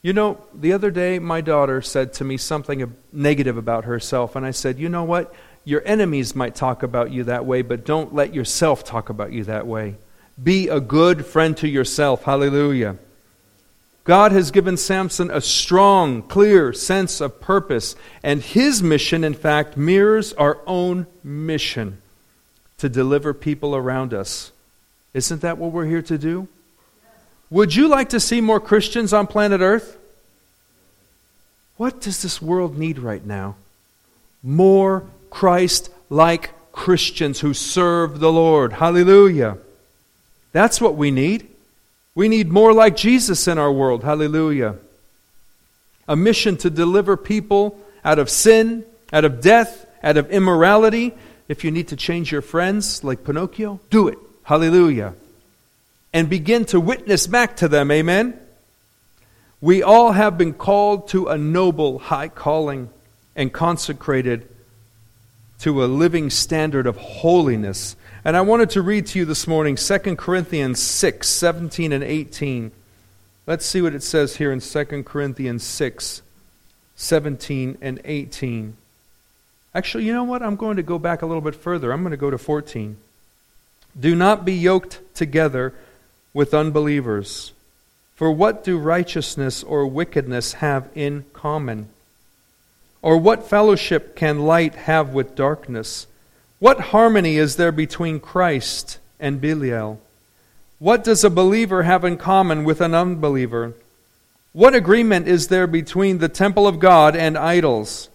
You 0.00 0.12
know, 0.12 0.44
the 0.54 0.72
other 0.72 0.92
day 0.92 1.18
my 1.18 1.40
daughter 1.40 1.82
said 1.82 2.12
to 2.14 2.24
me 2.24 2.36
something 2.36 2.94
negative 3.12 3.56
about 3.56 3.84
herself, 3.84 4.36
and 4.36 4.46
I 4.46 4.52
said, 4.52 4.78
You 4.78 4.88
know 4.88 5.02
what? 5.02 5.34
Your 5.64 5.82
enemies 5.84 6.36
might 6.36 6.54
talk 6.54 6.84
about 6.84 7.10
you 7.10 7.24
that 7.24 7.44
way, 7.44 7.62
but 7.62 7.84
don't 7.84 8.14
let 8.14 8.32
yourself 8.32 8.84
talk 8.84 9.08
about 9.08 9.32
you 9.32 9.42
that 9.42 9.66
way. 9.66 9.96
Be 10.40 10.68
a 10.68 10.78
good 10.78 11.26
friend 11.26 11.56
to 11.56 11.66
yourself. 11.66 12.22
Hallelujah. 12.22 12.96
God 14.08 14.32
has 14.32 14.50
given 14.50 14.78
Samson 14.78 15.30
a 15.30 15.42
strong, 15.42 16.22
clear 16.22 16.72
sense 16.72 17.20
of 17.20 17.42
purpose, 17.42 17.94
and 18.22 18.40
his 18.40 18.82
mission, 18.82 19.22
in 19.22 19.34
fact, 19.34 19.76
mirrors 19.76 20.32
our 20.32 20.60
own 20.66 21.06
mission 21.22 22.00
to 22.78 22.88
deliver 22.88 23.34
people 23.34 23.76
around 23.76 24.14
us. 24.14 24.50
Isn't 25.12 25.42
that 25.42 25.58
what 25.58 25.72
we're 25.72 25.84
here 25.84 26.00
to 26.00 26.16
do? 26.16 26.48
Would 27.50 27.76
you 27.76 27.86
like 27.86 28.08
to 28.08 28.18
see 28.18 28.40
more 28.40 28.60
Christians 28.60 29.12
on 29.12 29.26
planet 29.26 29.60
Earth? 29.60 29.98
What 31.76 32.00
does 32.00 32.22
this 32.22 32.40
world 32.40 32.78
need 32.78 32.98
right 32.98 33.26
now? 33.26 33.56
More 34.42 35.04
Christ 35.28 35.90
like 36.08 36.54
Christians 36.72 37.40
who 37.40 37.52
serve 37.52 38.20
the 38.20 38.32
Lord. 38.32 38.72
Hallelujah. 38.72 39.58
That's 40.52 40.80
what 40.80 40.96
we 40.96 41.10
need. 41.10 41.46
We 42.18 42.26
need 42.26 42.50
more 42.50 42.72
like 42.72 42.96
Jesus 42.96 43.46
in 43.46 43.58
our 43.58 43.70
world. 43.70 44.02
Hallelujah. 44.02 44.74
A 46.08 46.16
mission 46.16 46.56
to 46.58 46.68
deliver 46.68 47.16
people 47.16 47.78
out 48.04 48.18
of 48.18 48.28
sin, 48.28 48.84
out 49.12 49.24
of 49.24 49.40
death, 49.40 49.86
out 50.02 50.16
of 50.16 50.28
immorality. 50.30 51.14
If 51.46 51.62
you 51.62 51.70
need 51.70 51.88
to 51.88 51.96
change 51.96 52.32
your 52.32 52.42
friends 52.42 53.04
like 53.04 53.22
Pinocchio, 53.22 53.78
do 53.90 54.08
it. 54.08 54.18
Hallelujah 54.42 55.14
and 56.12 56.28
begin 56.28 56.64
to 56.66 56.80
witness 56.80 57.26
back 57.26 57.56
to 57.56 57.68
them. 57.68 57.90
Amen? 57.90 58.38
We 59.60 59.82
all 59.82 60.12
have 60.12 60.38
been 60.38 60.54
called 60.54 61.08
to 61.08 61.26
a 61.26 61.36
noble 61.36 61.98
high 61.98 62.28
calling 62.28 62.90
and 63.36 63.52
consecrated 63.52 64.48
to 65.60 65.84
a 65.84 65.86
living 65.86 66.30
standard 66.30 66.86
of 66.86 66.96
holiness. 66.96 67.96
And 68.24 68.36
I 68.36 68.40
wanted 68.40 68.70
to 68.70 68.82
read 68.82 69.06
to 69.08 69.18
you 69.20 69.24
this 69.24 69.46
morning 69.46 69.76
2 69.76 70.16
Corinthians 70.16 70.82
6 70.82 71.28
17 71.28 71.92
and 71.92 72.02
18. 72.02 72.72
Let's 73.46 73.64
see 73.64 73.80
what 73.80 73.94
it 73.94 74.02
says 74.02 74.36
here 74.36 74.50
in 74.50 74.60
2 74.60 75.04
Corinthians 75.04 75.62
6 75.62 76.22
17 76.96 77.78
and 77.80 78.00
18. 78.04 78.76
Actually, 79.72 80.04
you 80.04 80.12
know 80.12 80.24
what? 80.24 80.42
I'm 80.42 80.56
going 80.56 80.78
to 80.78 80.82
go 80.82 80.98
back 80.98 81.22
a 81.22 81.26
little 81.26 81.40
bit 81.40 81.54
further. 81.54 81.92
I'm 81.92 82.02
going 82.02 82.10
to 82.10 82.16
go 82.16 82.30
to 82.30 82.38
14. 82.38 82.96
Do 83.98 84.16
not 84.16 84.44
be 84.44 84.54
yoked 84.54 85.00
together 85.14 85.72
with 86.34 86.52
unbelievers. 86.52 87.52
For 88.16 88.32
what 88.32 88.64
do 88.64 88.78
righteousness 88.78 89.62
or 89.62 89.86
wickedness 89.86 90.54
have 90.54 90.88
in 90.96 91.24
common? 91.32 91.88
Or 93.00 93.16
what 93.16 93.48
fellowship 93.48 94.16
can 94.16 94.40
light 94.40 94.74
have 94.74 95.10
with 95.10 95.36
darkness? 95.36 96.07
What 96.58 96.80
harmony 96.80 97.36
is 97.36 97.56
there 97.56 97.72
between 97.72 98.18
Christ 98.18 98.98
and 99.20 99.40
Belial? 99.40 100.00
What 100.80 101.04
does 101.04 101.22
a 101.22 101.30
believer 101.30 101.84
have 101.84 102.04
in 102.04 102.16
common 102.16 102.64
with 102.64 102.80
an 102.80 102.94
unbeliever? 102.94 103.74
What 104.52 104.74
agreement 104.74 105.28
is 105.28 105.48
there 105.48 105.66
between 105.66 106.18
the 106.18 106.28
temple 106.28 106.66
of 106.66 106.80
God 106.80 107.14
and 107.14 107.38
idols? 107.38 108.08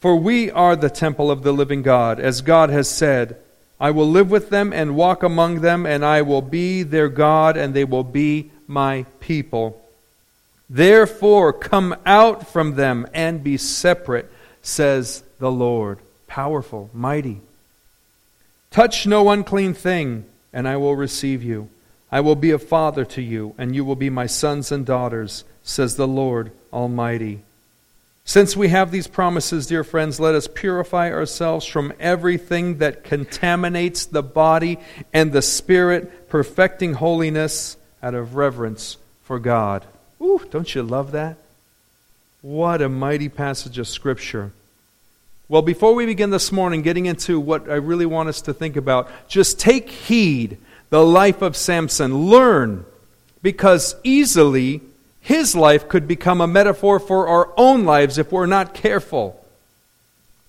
For 0.00 0.16
we 0.16 0.50
are 0.50 0.76
the 0.76 0.90
temple 0.90 1.30
of 1.30 1.42
the 1.42 1.52
living 1.52 1.82
God, 1.82 2.20
as 2.20 2.42
God 2.42 2.70
has 2.70 2.88
said. 2.88 3.36
I 3.80 3.92
will 3.92 4.08
live 4.08 4.30
with 4.30 4.50
them 4.50 4.72
and 4.72 4.96
walk 4.96 5.22
among 5.22 5.60
them, 5.60 5.86
and 5.86 6.04
I 6.04 6.22
will 6.22 6.42
be 6.42 6.82
their 6.82 7.08
God, 7.08 7.56
and 7.56 7.72
they 7.72 7.84
will 7.84 8.04
be 8.04 8.50
my 8.66 9.06
people. 9.20 9.80
Therefore, 10.68 11.52
come 11.52 11.96
out 12.04 12.48
from 12.48 12.74
them 12.74 13.06
and 13.14 13.42
be 13.44 13.56
separate, 13.56 14.30
says 14.62 15.22
the 15.38 15.50
Lord. 15.50 15.98
Powerful, 16.32 16.88
mighty. 16.94 17.42
Touch 18.70 19.06
no 19.06 19.28
unclean 19.28 19.74
thing, 19.74 20.24
and 20.50 20.66
I 20.66 20.78
will 20.78 20.96
receive 20.96 21.42
you. 21.42 21.68
I 22.10 22.20
will 22.20 22.36
be 22.36 22.52
a 22.52 22.58
father 22.58 23.04
to 23.04 23.20
you, 23.20 23.54
and 23.58 23.74
you 23.74 23.84
will 23.84 23.96
be 23.96 24.08
my 24.08 24.24
sons 24.24 24.72
and 24.72 24.86
daughters, 24.86 25.44
says 25.62 25.96
the 25.96 26.08
Lord 26.08 26.50
Almighty. 26.72 27.42
Since 28.24 28.56
we 28.56 28.68
have 28.68 28.90
these 28.90 29.08
promises, 29.08 29.66
dear 29.66 29.84
friends, 29.84 30.18
let 30.18 30.34
us 30.34 30.48
purify 30.48 31.12
ourselves 31.12 31.66
from 31.66 31.92
everything 32.00 32.78
that 32.78 33.04
contaminates 33.04 34.06
the 34.06 34.22
body 34.22 34.78
and 35.12 35.32
the 35.32 35.42
spirit, 35.42 36.30
perfecting 36.30 36.94
holiness 36.94 37.76
out 38.02 38.14
of 38.14 38.36
reverence 38.36 38.96
for 39.22 39.38
God. 39.38 39.84
Ooh, 40.18 40.40
don't 40.50 40.74
you 40.74 40.82
love 40.82 41.12
that? 41.12 41.36
What 42.40 42.80
a 42.80 42.88
mighty 42.88 43.28
passage 43.28 43.78
of 43.78 43.86
Scripture. 43.86 44.52
Well, 45.52 45.60
before 45.60 45.94
we 45.94 46.06
begin 46.06 46.30
this 46.30 46.50
morning, 46.50 46.80
getting 46.80 47.04
into 47.04 47.38
what 47.38 47.68
I 47.68 47.74
really 47.74 48.06
want 48.06 48.30
us 48.30 48.40
to 48.40 48.54
think 48.54 48.74
about, 48.76 49.10
just 49.28 49.60
take 49.60 49.90
heed 49.90 50.56
the 50.88 51.04
life 51.04 51.42
of 51.42 51.58
Samson. 51.58 52.30
Learn, 52.30 52.86
because 53.42 53.94
easily 54.02 54.80
his 55.20 55.54
life 55.54 55.90
could 55.90 56.08
become 56.08 56.40
a 56.40 56.46
metaphor 56.46 56.98
for 56.98 57.28
our 57.28 57.52
own 57.58 57.84
lives 57.84 58.16
if 58.16 58.32
we're 58.32 58.46
not 58.46 58.72
careful. 58.72 59.46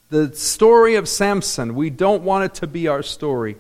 The 0.10 0.34
story 0.38 0.96
of 0.96 1.10
Samson, 1.10 1.76
we 1.76 1.90
don't 1.90 2.24
want 2.24 2.46
it 2.46 2.54
to 2.62 2.68
be 2.68 2.88
our 2.88 3.04
story. 3.04 3.58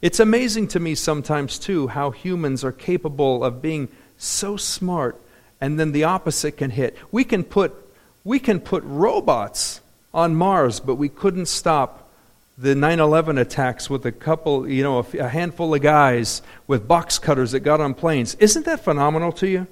It's 0.00 0.20
amazing 0.20 0.68
to 0.68 0.78
me 0.78 0.94
sometimes, 0.94 1.58
too, 1.58 1.88
how 1.88 2.12
humans 2.12 2.62
are 2.62 2.70
capable 2.70 3.42
of 3.42 3.60
being 3.60 3.88
so 4.16 4.56
smart 4.56 5.20
and 5.60 5.76
then 5.76 5.90
the 5.90 6.04
opposite 6.04 6.56
can 6.56 6.70
hit. 6.70 6.96
We 7.10 7.24
can 7.24 7.42
put, 7.42 7.74
we 8.22 8.38
can 8.38 8.60
put 8.60 8.84
robots 8.84 9.80
on 10.12 10.34
Mars, 10.34 10.80
but 10.80 10.96
we 10.96 11.08
couldn't 11.08 11.46
stop 11.46 12.08
the 12.56 12.74
9 12.74 12.98
11 12.98 13.38
attacks 13.38 13.88
with 13.88 14.04
a 14.04 14.12
couple, 14.12 14.68
you 14.68 14.82
know, 14.82 14.98
a 14.98 15.28
handful 15.28 15.74
of 15.74 15.80
guys 15.80 16.42
with 16.66 16.88
box 16.88 17.18
cutters 17.18 17.52
that 17.52 17.60
got 17.60 17.80
on 17.80 17.94
planes. 17.94 18.34
Isn't 18.36 18.66
that 18.66 18.80
phenomenal 18.80 19.32
to 19.32 19.48
you? 19.48 19.66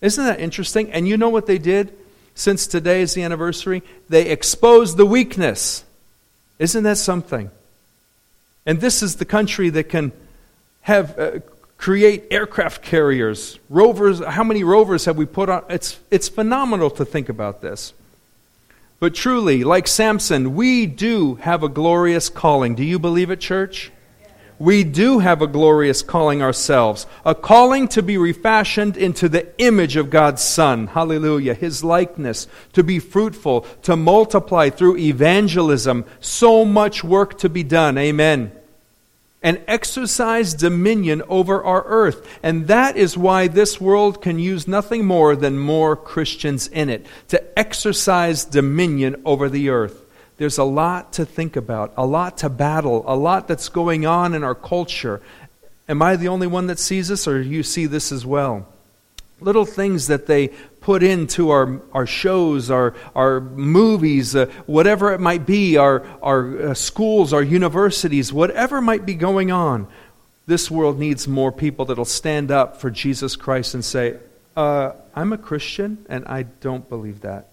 Isn't 0.00 0.24
that 0.24 0.40
interesting? 0.40 0.92
And 0.92 1.08
you 1.08 1.16
know 1.16 1.30
what 1.30 1.46
they 1.46 1.58
did 1.58 1.92
since 2.34 2.66
today 2.66 3.02
is 3.02 3.14
the 3.14 3.22
anniversary? 3.22 3.82
They 4.08 4.28
exposed 4.28 4.96
the 4.96 5.06
weakness. 5.06 5.84
Isn't 6.58 6.84
that 6.84 6.98
something? 6.98 7.50
And 8.66 8.80
this 8.80 9.02
is 9.02 9.16
the 9.16 9.24
country 9.24 9.70
that 9.70 9.84
can 9.84 10.12
have 10.82 11.18
uh, 11.18 11.38
create 11.78 12.24
aircraft 12.30 12.82
carriers, 12.82 13.58
rovers. 13.70 14.22
How 14.22 14.44
many 14.44 14.62
rovers 14.62 15.06
have 15.06 15.16
we 15.16 15.24
put 15.24 15.48
on? 15.48 15.64
It's, 15.70 15.98
it's 16.10 16.28
phenomenal 16.28 16.90
to 16.90 17.04
think 17.06 17.30
about 17.30 17.62
this. 17.62 17.94
But 19.00 19.14
truly, 19.14 19.64
like 19.64 19.88
Samson, 19.88 20.54
we 20.54 20.86
do 20.86 21.36
have 21.36 21.62
a 21.62 21.68
glorious 21.68 22.28
calling. 22.28 22.74
Do 22.74 22.84
you 22.84 22.98
believe 22.98 23.30
it, 23.30 23.40
church? 23.40 23.90
we 24.60 24.84
do 24.84 25.20
have 25.20 25.40
a 25.40 25.46
glorious 25.46 26.02
calling 26.02 26.42
ourselves, 26.42 27.06
a 27.24 27.34
calling 27.34 27.88
to 27.88 28.02
be 28.02 28.18
refashioned 28.18 28.94
into 28.94 29.26
the 29.26 29.48
image 29.58 29.96
of 29.96 30.10
God's 30.10 30.42
Son. 30.42 30.86
Hallelujah. 30.86 31.54
His 31.54 31.82
likeness, 31.82 32.46
to 32.74 32.84
be 32.84 32.98
fruitful, 32.98 33.62
to 33.82 33.96
multiply 33.96 34.68
through 34.68 34.98
evangelism. 34.98 36.04
So 36.20 36.66
much 36.66 37.02
work 37.02 37.38
to 37.38 37.48
be 37.48 37.62
done. 37.62 37.96
Amen. 37.96 38.52
And 39.42 39.62
exercise 39.66 40.52
dominion 40.52 41.22
over 41.28 41.64
our 41.64 41.82
earth. 41.86 42.38
And 42.42 42.66
that 42.66 42.98
is 42.98 43.16
why 43.16 43.48
this 43.48 43.80
world 43.80 44.20
can 44.20 44.38
use 44.38 44.68
nothing 44.68 45.06
more 45.06 45.34
than 45.34 45.58
more 45.58 45.96
Christians 45.96 46.68
in 46.68 46.90
it, 46.90 47.06
to 47.28 47.58
exercise 47.58 48.44
dominion 48.44 49.22
over 49.24 49.48
the 49.48 49.70
earth. 49.70 50.04
There's 50.36 50.58
a 50.58 50.64
lot 50.64 51.14
to 51.14 51.24
think 51.24 51.56
about, 51.56 51.92
a 51.96 52.06
lot 52.06 52.38
to 52.38 52.48
battle, 52.48 53.02
a 53.06 53.16
lot 53.16 53.48
that's 53.48 53.68
going 53.68 54.06
on 54.06 54.34
in 54.34 54.44
our 54.44 54.54
culture. 54.54 55.20
Am 55.88 56.02
I 56.02 56.16
the 56.16 56.28
only 56.28 56.46
one 56.46 56.66
that 56.68 56.78
sees 56.78 57.08
this, 57.08 57.26
or 57.26 57.42
do 57.42 57.48
you 57.48 57.62
see 57.62 57.86
this 57.86 58.12
as 58.12 58.24
well? 58.24 58.66
Little 59.40 59.64
things 59.64 60.06
that 60.08 60.26
they 60.26 60.48
put 60.90 61.04
into 61.04 61.50
our, 61.50 61.80
our 61.92 62.04
shows, 62.04 62.68
our, 62.68 62.92
our 63.14 63.38
movies, 63.40 64.34
uh, 64.34 64.46
whatever 64.66 65.12
it 65.12 65.20
might 65.20 65.46
be, 65.46 65.76
our, 65.76 66.04
our 66.20 66.70
uh, 66.70 66.74
schools, 66.74 67.32
our 67.32 67.44
universities, 67.44 68.32
whatever 68.32 68.80
might 68.80 69.06
be 69.06 69.14
going 69.14 69.52
on, 69.52 69.86
this 70.48 70.68
world 70.68 70.98
needs 70.98 71.28
more 71.28 71.52
people 71.52 71.84
that'll 71.84 72.04
stand 72.04 72.50
up 72.50 72.80
for 72.80 72.90
Jesus 72.90 73.36
Christ 73.36 73.72
and 73.74 73.84
say, 73.84 74.16
uh, 74.56 74.90
I'm 75.14 75.32
a 75.32 75.38
Christian 75.38 76.04
and 76.08 76.26
I 76.26 76.42
don't 76.42 76.88
believe 76.88 77.20
that. 77.20 77.46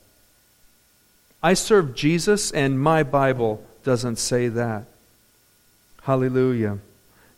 I 1.43 1.53
serve 1.53 1.93
Jesus 1.93 2.49
and 2.49 2.79
my 2.81 3.03
Bible 3.03 3.63
doesn't 3.83 4.15
say 4.15 4.47
that. 4.47 4.85
Hallelujah. 6.01 6.79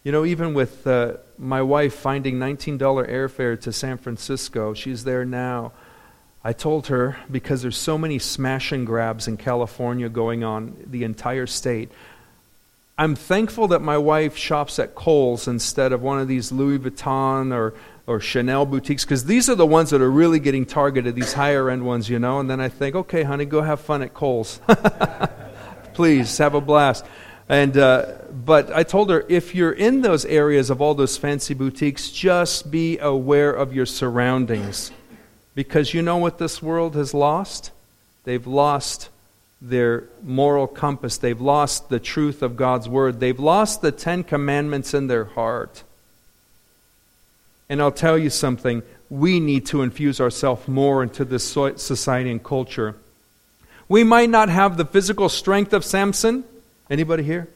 You 0.05 0.13
know, 0.13 0.23
even 0.23 0.53
with 0.53 0.87
uh, 0.87 1.17
my 1.37 1.61
wife 1.61 1.93
finding 1.93 2.35
$19 2.35 2.79
airfare 2.79 3.59
to 3.63 3.73
San 3.73 3.97
Francisco, 3.97 4.73
she's 4.73 5.03
there 5.03 5.25
now. 5.25 5.73
I 6.49 6.53
told 6.53 6.87
her, 6.87 7.15
because 7.29 7.61
there's 7.61 7.77
so 7.77 7.95
many 7.95 8.17
smash 8.17 8.71
and 8.71 8.83
grabs 8.83 9.27
in 9.27 9.37
California 9.37 10.09
going 10.09 10.43
on, 10.43 10.75
the 10.87 11.03
entire 11.03 11.45
state, 11.45 11.91
I'm 12.97 13.13
thankful 13.13 13.67
that 13.67 13.83
my 13.83 13.99
wife 13.99 14.35
shops 14.35 14.79
at 14.79 14.95
Kohl's 14.95 15.47
instead 15.47 15.93
of 15.93 16.01
one 16.01 16.19
of 16.19 16.27
these 16.27 16.51
Louis 16.51 16.79
Vuitton 16.79 17.53
or, 17.53 17.75
or 18.07 18.19
Chanel 18.19 18.65
boutiques, 18.65 19.05
because 19.05 19.25
these 19.25 19.47
are 19.47 19.53
the 19.53 19.67
ones 19.67 19.91
that 19.91 20.01
are 20.01 20.09
really 20.09 20.39
getting 20.39 20.65
targeted, 20.65 21.13
these 21.13 21.33
higher 21.33 21.69
end 21.69 21.85
ones, 21.85 22.09
you 22.09 22.17
know. 22.17 22.39
And 22.39 22.49
then 22.49 22.59
I 22.59 22.69
think, 22.69 22.95
okay, 22.95 23.21
honey, 23.21 23.45
go 23.45 23.61
have 23.61 23.79
fun 23.79 24.01
at 24.01 24.15
Kohl's. 24.15 24.59
Please, 25.93 26.35
have 26.39 26.55
a 26.55 26.61
blast. 26.61 27.05
And, 27.47 27.77
uh, 27.77 28.13
but 28.31 28.73
I 28.73 28.81
told 28.81 29.11
her, 29.11 29.23
if 29.29 29.53
you're 29.53 29.71
in 29.71 30.01
those 30.01 30.25
areas 30.25 30.71
of 30.71 30.81
all 30.81 30.95
those 30.95 31.15
fancy 31.15 31.53
boutiques, 31.53 32.09
just 32.09 32.71
be 32.71 32.97
aware 32.97 33.51
of 33.51 33.71
your 33.71 33.85
surroundings. 33.85 34.89
Because 35.59 35.93
you 35.93 36.01
know 36.01 36.15
what 36.15 36.37
this 36.37 36.63
world 36.63 36.95
has 36.95 37.13
lost? 37.13 37.71
They've 38.23 38.47
lost 38.47 39.09
their 39.61 40.05
moral 40.23 40.67
compass. 40.67 41.17
They've 41.17 41.41
lost 41.41 41.89
the 41.89 41.99
truth 41.99 42.41
of 42.41 42.55
God's 42.55 42.87
Word. 42.87 43.19
They've 43.19 43.37
lost 43.37 43.81
the 43.81 43.91
Ten 43.91 44.23
Commandments 44.23 44.93
in 44.93 45.07
their 45.07 45.25
heart. 45.25 45.83
And 47.67 47.81
I'll 47.81 47.91
tell 47.91 48.17
you 48.17 48.29
something 48.29 48.83
we 49.09 49.41
need 49.41 49.65
to 49.65 49.81
infuse 49.81 50.21
ourselves 50.21 50.65
more 50.65 51.03
into 51.03 51.25
this 51.25 51.51
society 51.51 52.31
and 52.31 52.41
culture. 52.41 52.95
We 53.89 54.05
might 54.05 54.29
not 54.29 54.47
have 54.47 54.77
the 54.77 54.85
physical 54.85 55.27
strength 55.27 55.73
of 55.73 55.83
Samson. 55.83 56.45
Anybody 56.89 57.23
here? 57.23 57.49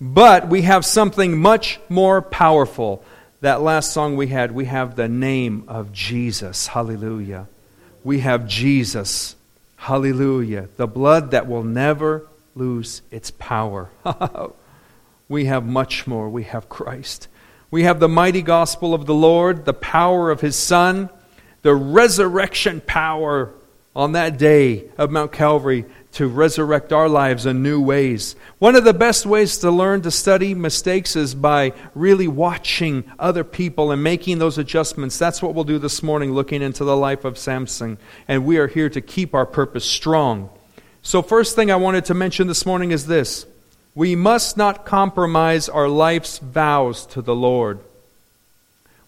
But 0.00 0.48
we 0.48 0.62
have 0.62 0.84
something 0.84 1.38
much 1.38 1.78
more 1.88 2.20
powerful. 2.20 3.04
That 3.42 3.60
last 3.60 3.92
song 3.92 4.16
we 4.16 4.28
had, 4.28 4.52
we 4.52 4.66
have 4.66 4.94
the 4.94 5.08
name 5.08 5.64
of 5.66 5.92
Jesus. 5.92 6.68
Hallelujah. 6.68 7.48
We 8.04 8.20
have 8.20 8.46
Jesus. 8.46 9.34
Hallelujah. 9.74 10.68
The 10.76 10.86
blood 10.86 11.32
that 11.32 11.48
will 11.48 11.64
never 11.64 12.28
lose 12.54 13.02
its 13.10 13.32
power. 13.32 13.90
we 15.28 15.46
have 15.46 15.66
much 15.66 16.06
more. 16.06 16.28
We 16.28 16.44
have 16.44 16.68
Christ. 16.68 17.26
We 17.68 17.82
have 17.82 17.98
the 17.98 18.08
mighty 18.08 18.42
gospel 18.42 18.94
of 18.94 19.06
the 19.06 19.14
Lord, 19.14 19.64
the 19.64 19.74
power 19.74 20.30
of 20.30 20.40
his 20.40 20.54
Son, 20.54 21.10
the 21.62 21.74
resurrection 21.74 22.80
power 22.80 23.52
on 23.96 24.12
that 24.12 24.38
day 24.38 24.84
of 24.96 25.10
Mount 25.10 25.32
Calvary 25.32 25.84
to 26.12 26.28
resurrect 26.28 26.92
our 26.92 27.08
lives 27.08 27.46
in 27.46 27.62
new 27.62 27.80
ways. 27.80 28.36
One 28.58 28.76
of 28.76 28.84
the 28.84 28.92
best 28.92 29.24
ways 29.24 29.58
to 29.58 29.70
learn 29.70 30.02
to 30.02 30.10
study 30.10 30.54
mistakes 30.54 31.16
is 31.16 31.34
by 31.34 31.72
really 31.94 32.28
watching 32.28 33.04
other 33.18 33.44
people 33.44 33.90
and 33.90 34.02
making 34.02 34.38
those 34.38 34.58
adjustments. 34.58 35.18
That's 35.18 35.42
what 35.42 35.54
we'll 35.54 35.64
do 35.64 35.78
this 35.78 36.02
morning, 36.02 36.32
looking 36.32 36.60
into 36.60 36.84
the 36.84 36.96
life 36.96 37.24
of 37.24 37.38
Samson. 37.38 37.96
And 38.28 38.44
we 38.44 38.58
are 38.58 38.66
here 38.66 38.90
to 38.90 39.00
keep 39.00 39.34
our 39.34 39.46
purpose 39.46 39.86
strong. 39.86 40.50
So, 41.02 41.22
first 41.22 41.56
thing 41.56 41.70
I 41.70 41.76
wanted 41.76 42.04
to 42.06 42.14
mention 42.14 42.46
this 42.46 42.66
morning 42.66 42.90
is 42.90 43.06
this 43.06 43.46
we 43.94 44.14
must 44.14 44.56
not 44.56 44.84
compromise 44.84 45.68
our 45.68 45.88
life's 45.88 46.38
vows 46.38 47.06
to 47.06 47.22
the 47.22 47.34
Lord. 47.34 47.80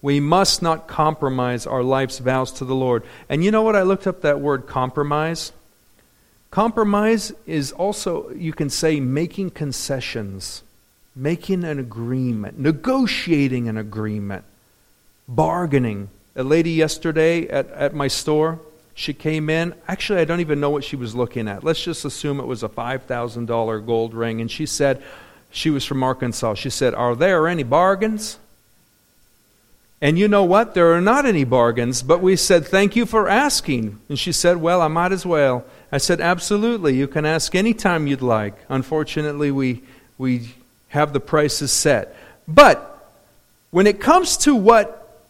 We 0.02 0.20
must 0.20 0.60
not 0.60 0.86
compromise 0.86 1.66
our 1.66 1.82
life's 1.82 2.18
vows 2.18 2.52
to 2.52 2.66
the 2.66 2.74
Lord. 2.74 3.04
And 3.28 3.42
you 3.42 3.50
know 3.50 3.62
what? 3.62 3.76
I 3.76 3.82
looked 3.82 4.06
up 4.06 4.20
that 4.20 4.40
word 4.40 4.66
compromise. 4.66 5.52
Compromise 6.54 7.32
is 7.46 7.72
also, 7.72 8.30
you 8.30 8.52
can 8.52 8.70
say, 8.70 9.00
making 9.00 9.50
concessions, 9.50 10.62
making 11.16 11.64
an 11.64 11.80
agreement, 11.80 12.56
negotiating 12.56 13.68
an 13.68 13.76
agreement, 13.76 14.44
bargaining. 15.26 16.10
A 16.36 16.44
lady 16.44 16.70
yesterday 16.70 17.48
at, 17.48 17.68
at 17.70 17.92
my 17.92 18.06
store, 18.06 18.60
she 18.94 19.12
came 19.12 19.50
in. 19.50 19.74
Actually, 19.88 20.20
I 20.20 20.26
don't 20.26 20.38
even 20.38 20.60
know 20.60 20.70
what 20.70 20.84
she 20.84 20.94
was 20.94 21.12
looking 21.12 21.48
at. 21.48 21.64
Let's 21.64 21.82
just 21.82 22.04
assume 22.04 22.38
it 22.38 22.46
was 22.46 22.62
a 22.62 22.68
$5,000 22.68 23.84
gold 23.84 24.14
ring. 24.14 24.40
And 24.40 24.48
she 24.48 24.64
said, 24.64 25.02
she 25.50 25.70
was 25.70 25.84
from 25.84 26.04
Arkansas. 26.04 26.54
She 26.54 26.70
said, 26.70 26.94
Are 26.94 27.16
there 27.16 27.48
any 27.48 27.64
bargains? 27.64 28.38
And 30.00 30.16
you 30.20 30.28
know 30.28 30.44
what? 30.44 30.74
There 30.74 30.92
are 30.92 31.00
not 31.00 31.26
any 31.26 31.42
bargains, 31.42 32.04
but 32.04 32.20
we 32.20 32.36
said, 32.36 32.64
Thank 32.64 32.94
you 32.94 33.06
for 33.06 33.28
asking. 33.28 33.98
And 34.08 34.16
she 34.16 34.30
said, 34.30 34.58
Well, 34.58 34.80
I 34.80 34.86
might 34.86 35.10
as 35.10 35.26
well. 35.26 35.64
I 35.94 35.98
said, 35.98 36.20
Absolutely. 36.20 36.96
You 36.96 37.06
can 37.06 37.24
ask 37.24 37.54
any 37.54 37.72
time 37.72 38.08
you'd 38.08 38.20
like. 38.20 38.56
Unfortunately, 38.68 39.52
we, 39.52 39.84
we 40.18 40.52
have 40.88 41.12
the 41.12 41.20
prices 41.20 41.70
set. 41.70 42.16
But 42.48 43.12
when 43.70 43.86
it 43.86 44.00
comes 44.00 44.36
to 44.38 44.56
what 44.56 45.22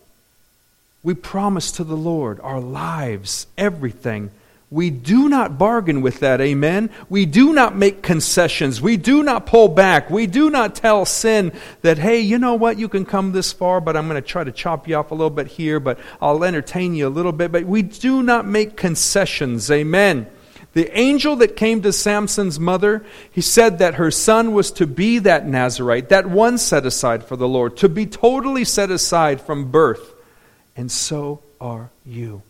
we 1.02 1.12
promise 1.12 1.72
to 1.72 1.84
the 1.84 1.98
Lord, 1.98 2.40
our 2.40 2.60
lives, 2.60 3.46
everything, 3.58 4.30
we 4.70 4.88
do 4.88 5.28
not 5.28 5.58
bargain 5.58 6.00
with 6.00 6.20
that, 6.20 6.40
amen? 6.40 6.88
We 7.10 7.26
do 7.26 7.52
not 7.52 7.76
make 7.76 8.00
concessions. 8.00 8.80
We 8.80 8.96
do 8.96 9.22
not 9.22 9.44
pull 9.44 9.68
back. 9.68 10.08
We 10.08 10.26
do 10.26 10.48
not 10.48 10.74
tell 10.74 11.04
sin 11.04 11.52
that, 11.82 11.98
hey, 11.98 12.20
you 12.20 12.38
know 12.38 12.54
what, 12.54 12.78
you 12.78 12.88
can 12.88 13.04
come 13.04 13.32
this 13.32 13.52
far, 13.52 13.82
but 13.82 13.98
I'm 13.98 14.08
going 14.08 14.20
to 14.20 14.26
try 14.26 14.44
to 14.44 14.50
chop 14.50 14.88
you 14.88 14.96
off 14.96 15.10
a 15.10 15.14
little 15.14 15.28
bit 15.28 15.46
here, 15.46 15.78
but 15.78 15.98
I'll 16.22 16.42
entertain 16.42 16.94
you 16.94 17.06
a 17.06 17.10
little 17.10 17.32
bit. 17.32 17.52
But 17.52 17.64
we 17.64 17.82
do 17.82 18.22
not 18.22 18.46
make 18.46 18.78
concessions, 18.78 19.70
amen? 19.70 20.28
The 20.74 20.96
angel 20.98 21.36
that 21.36 21.56
came 21.56 21.82
to 21.82 21.92
Samson's 21.92 22.58
mother, 22.58 23.04
he 23.30 23.40
said 23.40 23.78
that 23.78 23.94
her 23.94 24.10
son 24.10 24.52
was 24.52 24.72
to 24.72 24.86
be 24.86 25.20
that 25.20 25.46
Nazarite, 25.46 26.08
that 26.08 26.28
one 26.28 26.58
set 26.58 26.84
aside 26.84 27.24
for 27.24 27.36
the 27.36 27.48
Lord, 27.48 27.76
to 27.78 27.88
be 27.88 28.06
totally 28.06 28.64
set 28.64 28.90
aside 28.90 29.40
from 29.40 29.70
birth. 29.70 30.12
And 30.76 30.90
so 30.90 31.42
are 31.60 31.90
you. 32.04 32.42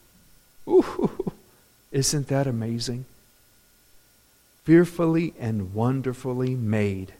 Ooh. 0.67 1.33
Isn't 1.93 2.29
that 2.29 2.47
amazing? 2.47 3.05
Fearfully 4.65 5.35
and 5.39 5.75
wonderfully 5.75 6.55
made. 6.55 7.13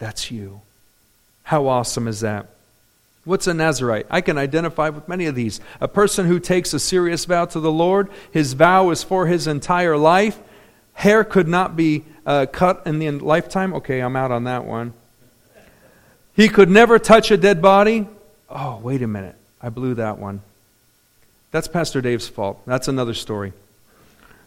That's 0.00 0.32
you. 0.32 0.62
How 1.44 1.68
awesome 1.68 2.08
is 2.08 2.20
that? 2.20 2.48
What's 3.24 3.46
a 3.46 3.54
Nazarite? 3.54 4.06
I 4.10 4.20
can 4.20 4.36
identify 4.36 4.90
with 4.90 5.08
many 5.08 5.26
of 5.26 5.34
these. 5.34 5.60
A 5.80 5.88
person 5.88 6.26
who 6.26 6.38
takes 6.38 6.74
a 6.74 6.78
serious 6.78 7.24
vow 7.24 7.46
to 7.46 7.60
the 7.60 7.72
Lord, 7.72 8.10
his 8.30 8.52
vow 8.52 8.90
is 8.90 9.02
for 9.02 9.26
his 9.26 9.46
entire 9.46 9.96
life. 9.96 10.38
Hair 10.92 11.24
could 11.24 11.48
not 11.48 11.74
be 11.74 12.04
uh, 12.26 12.46
cut 12.52 12.82
in 12.86 12.98
the 12.98 13.10
lifetime. 13.10 13.74
Okay, 13.74 14.00
I'm 14.00 14.16
out 14.16 14.30
on 14.30 14.44
that 14.44 14.64
one. 14.64 14.92
He 16.34 16.48
could 16.48 16.68
never 16.68 16.98
touch 16.98 17.30
a 17.30 17.36
dead 17.36 17.62
body. 17.62 18.06
Oh, 18.50 18.78
wait 18.82 19.02
a 19.02 19.06
minute. 19.06 19.36
I 19.62 19.70
blew 19.70 19.94
that 19.94 20.18
one. 20.18 20.42
That's 21.50 21.68
Pastor 21.68 22.00
Dave's 22.00 22.28
fault. 22.28 22.60
That's 22.66 22.88
another 22.88 23.14
story. 23.14 23.52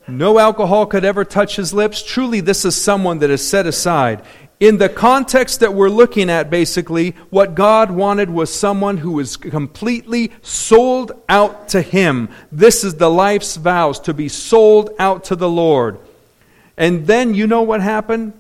No 0.08 0.40
alcohol 0.40 0.86
could 0.86 1.04
ever 1.04 1.26
touch 1.26 1.56
his 1.56 1.74
lips. 1.74 2.04
Truly, 2.04 2.40
this 2.40 2.64
is 2.64 2.76
someone 2.76 3.20
that 3.20 3.30
is 3.30 3.46
set 3.46 3.66
aside. 3.66 4.24
In 4.60 4.78
the 4.78 4.90
context 4.90 5.60
that 5.60 5.76
we're 5.76 5.90
looking 5.90 6.32
at, 6.32 6.50
basically, 6.50 7.12
what 7.30 7.54
God 7.54 7.92
wanted 7.92 8.30
was 8.30 8.52
someone 8.52 8.98
who 8.98 9.12
was 9.12 9.38
completely 9.38 10.32
sold 10.42 11.12
out 11.30 11.70
to 11.70 11.82
Him. 11.82 12.30
This 12.52 12.84
is 12.84 12.96
the 12.96 13.10
life's 13.10 13.56
vows, 13.56 14.00
to 14.02 14.16
be 14.16 14.30
sold 14.30 14.90
out 14.98 15.26
to 15.26 15.36
the 15.36 15.50
Lord. 15.50 16.00
And 16.76 17.06
then 17.06 17.36
you 17.36 17.46
know 17.46 17.62
what 17.62 17.82
happened? 17.82 18.34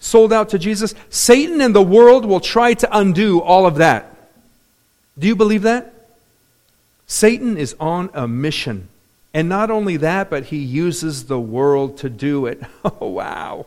Sold 0.00 0.32
out 0.32 0.50
to 0.50 0.58
Jesus. 0.58 0.94
Satan 1.10 1.60
and 1.60 1.74
the 1.74 1.82
world 1.82 2.24
will 2.24 2.40
try 2.40 2.72
to 2.74 2.96
undo 2.96 3.40
all 3.40 3.66
of 3.66 3.76
that. 3.76 4.16
Do 5.18 5.26
you 5.26 5.36
believe 5.36 5.62
that? 5.62 5.92
Satan 7.06 7.58
is 7.58 7.74
on 7.78 8.08
a 8.14 8.26
mission. 8.26 8.88
And 9.34 9.48
not 9.50 9.70
only 9.70 9.98
that, 9.98 10.30
but 10.30 10.44
he 10.44 10.58
uses 10.58 11.24
the 11.24 11.40
world 11.40 11.98
to 11.98 12.08
do 12.08 12.46
it. 12.46 12.62
Oh, 13.00 13.08
wow. 13.08 13.66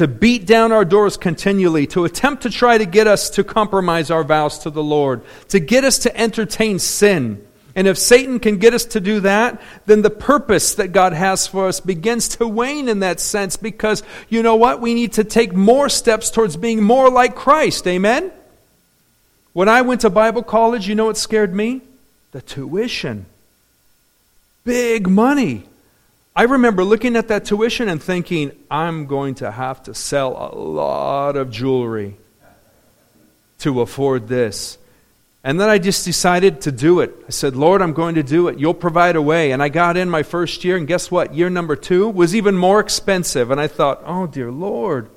To 0.00 0.08
beat 0.08 0.46
down 0.46 0.72
our 0.72 0.86
doors 0.86 1.18
continually, 1.18 1.86
to 1.88 2.06
attempt 2.06 2.44
to 2.44 2.48
try 2.48 2.78
to 2.78 2.86
get 2.86 3.06
us 3.06 3.28
to 3.28 3.44
compromise 3.44 4.10
our 4.10 4.24
vows 4.24 4.60
to 4.60 4.70
the 4.70 4.82
Lord, 4.82 5.20
to 5.48 5.60
get 5.60 5.84
us 5.84 5.98
to 5.98 6.16
entertain 6.18 6.78
sin. 6.78 7.46
And 7.74 7.86
if 7.86 7.98
Satan 7.98 8.40
can 8.40 8.56
get 8.56 8.72
us 8.72 8.86
to 8.86 9.00
do 9.00 9.20
that, 9.20 9.60
then 9.84 10.00
the 10.00 10.08
purpose 10.08 10.76
that 10.76 10.92
God 10.92 11.12
has 11.12 11.46
for 11.46 11.68
us 11.68 11.80
begins 11.80 12.28
to 12.28 12.48
wane 12.48 12.88
in 12.88 13.00
that 13.00 13.20
sense 13.20 13.58
because 13.58 14.02
you 14.30 14.42
know 14.42 14.56
what? 14.56 14.80
We 14.80 14.94
need 14.94 15.12
to 15.12 15.22
take 15.22 15.52
more 15.52 15.90
steps 15.90 16.30
towards 16.30 16.56
being 16.56 16.82
more 16.82 17.10
like 17.10 17.34
Christ. 17.34 17.86
Amen? 17.86 18.32
When 19.52 19.68
I 19.68 19.82
went 19.82 20.00
to 20.00 20.08
Bible 20.08 20.42
college, 20.42 20.88
you 20.88 20.94
know 20.94 21.04
what 21.04 21.18
scared 21.18 21.54
me? 21.54 21.82
The 22.32 22.40
tuition. 22.40 23.26
Big 24.64 25.10
money. 25.10 25.64
I 26.34 26.44
remember 26.44 26.84
looking 26.84 27.16
at 27.16 27.28
that 27.28 27.44
tuition 27.44 27.88
and 27.88 28.02
thinking, 28.02 28.52
I'm 28.70 29.06
going 29.06 29.36
to 29.36 29.50
have 29.50 29.82
to 29.84 29.94
sell 29.94 30.50
a 30.52 30.56
lot 30.56 31.36
of 31.36 31.50
jewelry 31.50 32.16
to 33.58 33.80
afford 33.80 34.28
this. 34.28 34.78
And 35.42 35.58
then 35.58 35.68
I 35.68 35.78
just 35.78 36.04
decided 36.04 36.60
to 36.62 36.72
do 36.72 37.00
it. 37.00 37.14
I 37.26 37.30
said, 37.30 37.56
Lord, 37.56 37.80
I'm 37.80 37.94
going 37.94 38.16
to 38.16 38.22
do 38.22 38.48
it. 38.48 38.58
You'll 38.58 38.74
provide 38.74 39.16
a 39.16 39.22
way. 39.22 39.52
And 39.52 39.62
I 39.62 39.70
got 39.70 39.96
in 39.96 40.10
my 40.10 40.22
first 40.22 40.64
year, 40.64 40.76
and 40.76 40.86
guess 40.86 41.10
what? 41.10 41.34
Year 41.34 41.48
number 41.48 41.76
two 41.76 42.08
was 42.08 42.34
even 42.34 42.56
more 42.56 42.78
expensive. 42.78 43.50
And 43.50 43.60
I 43.60 43.66
thought, 43.66 44.02
oh, 44.04 44.26
dear 44.26 44.50
Lord, 44.50 45.08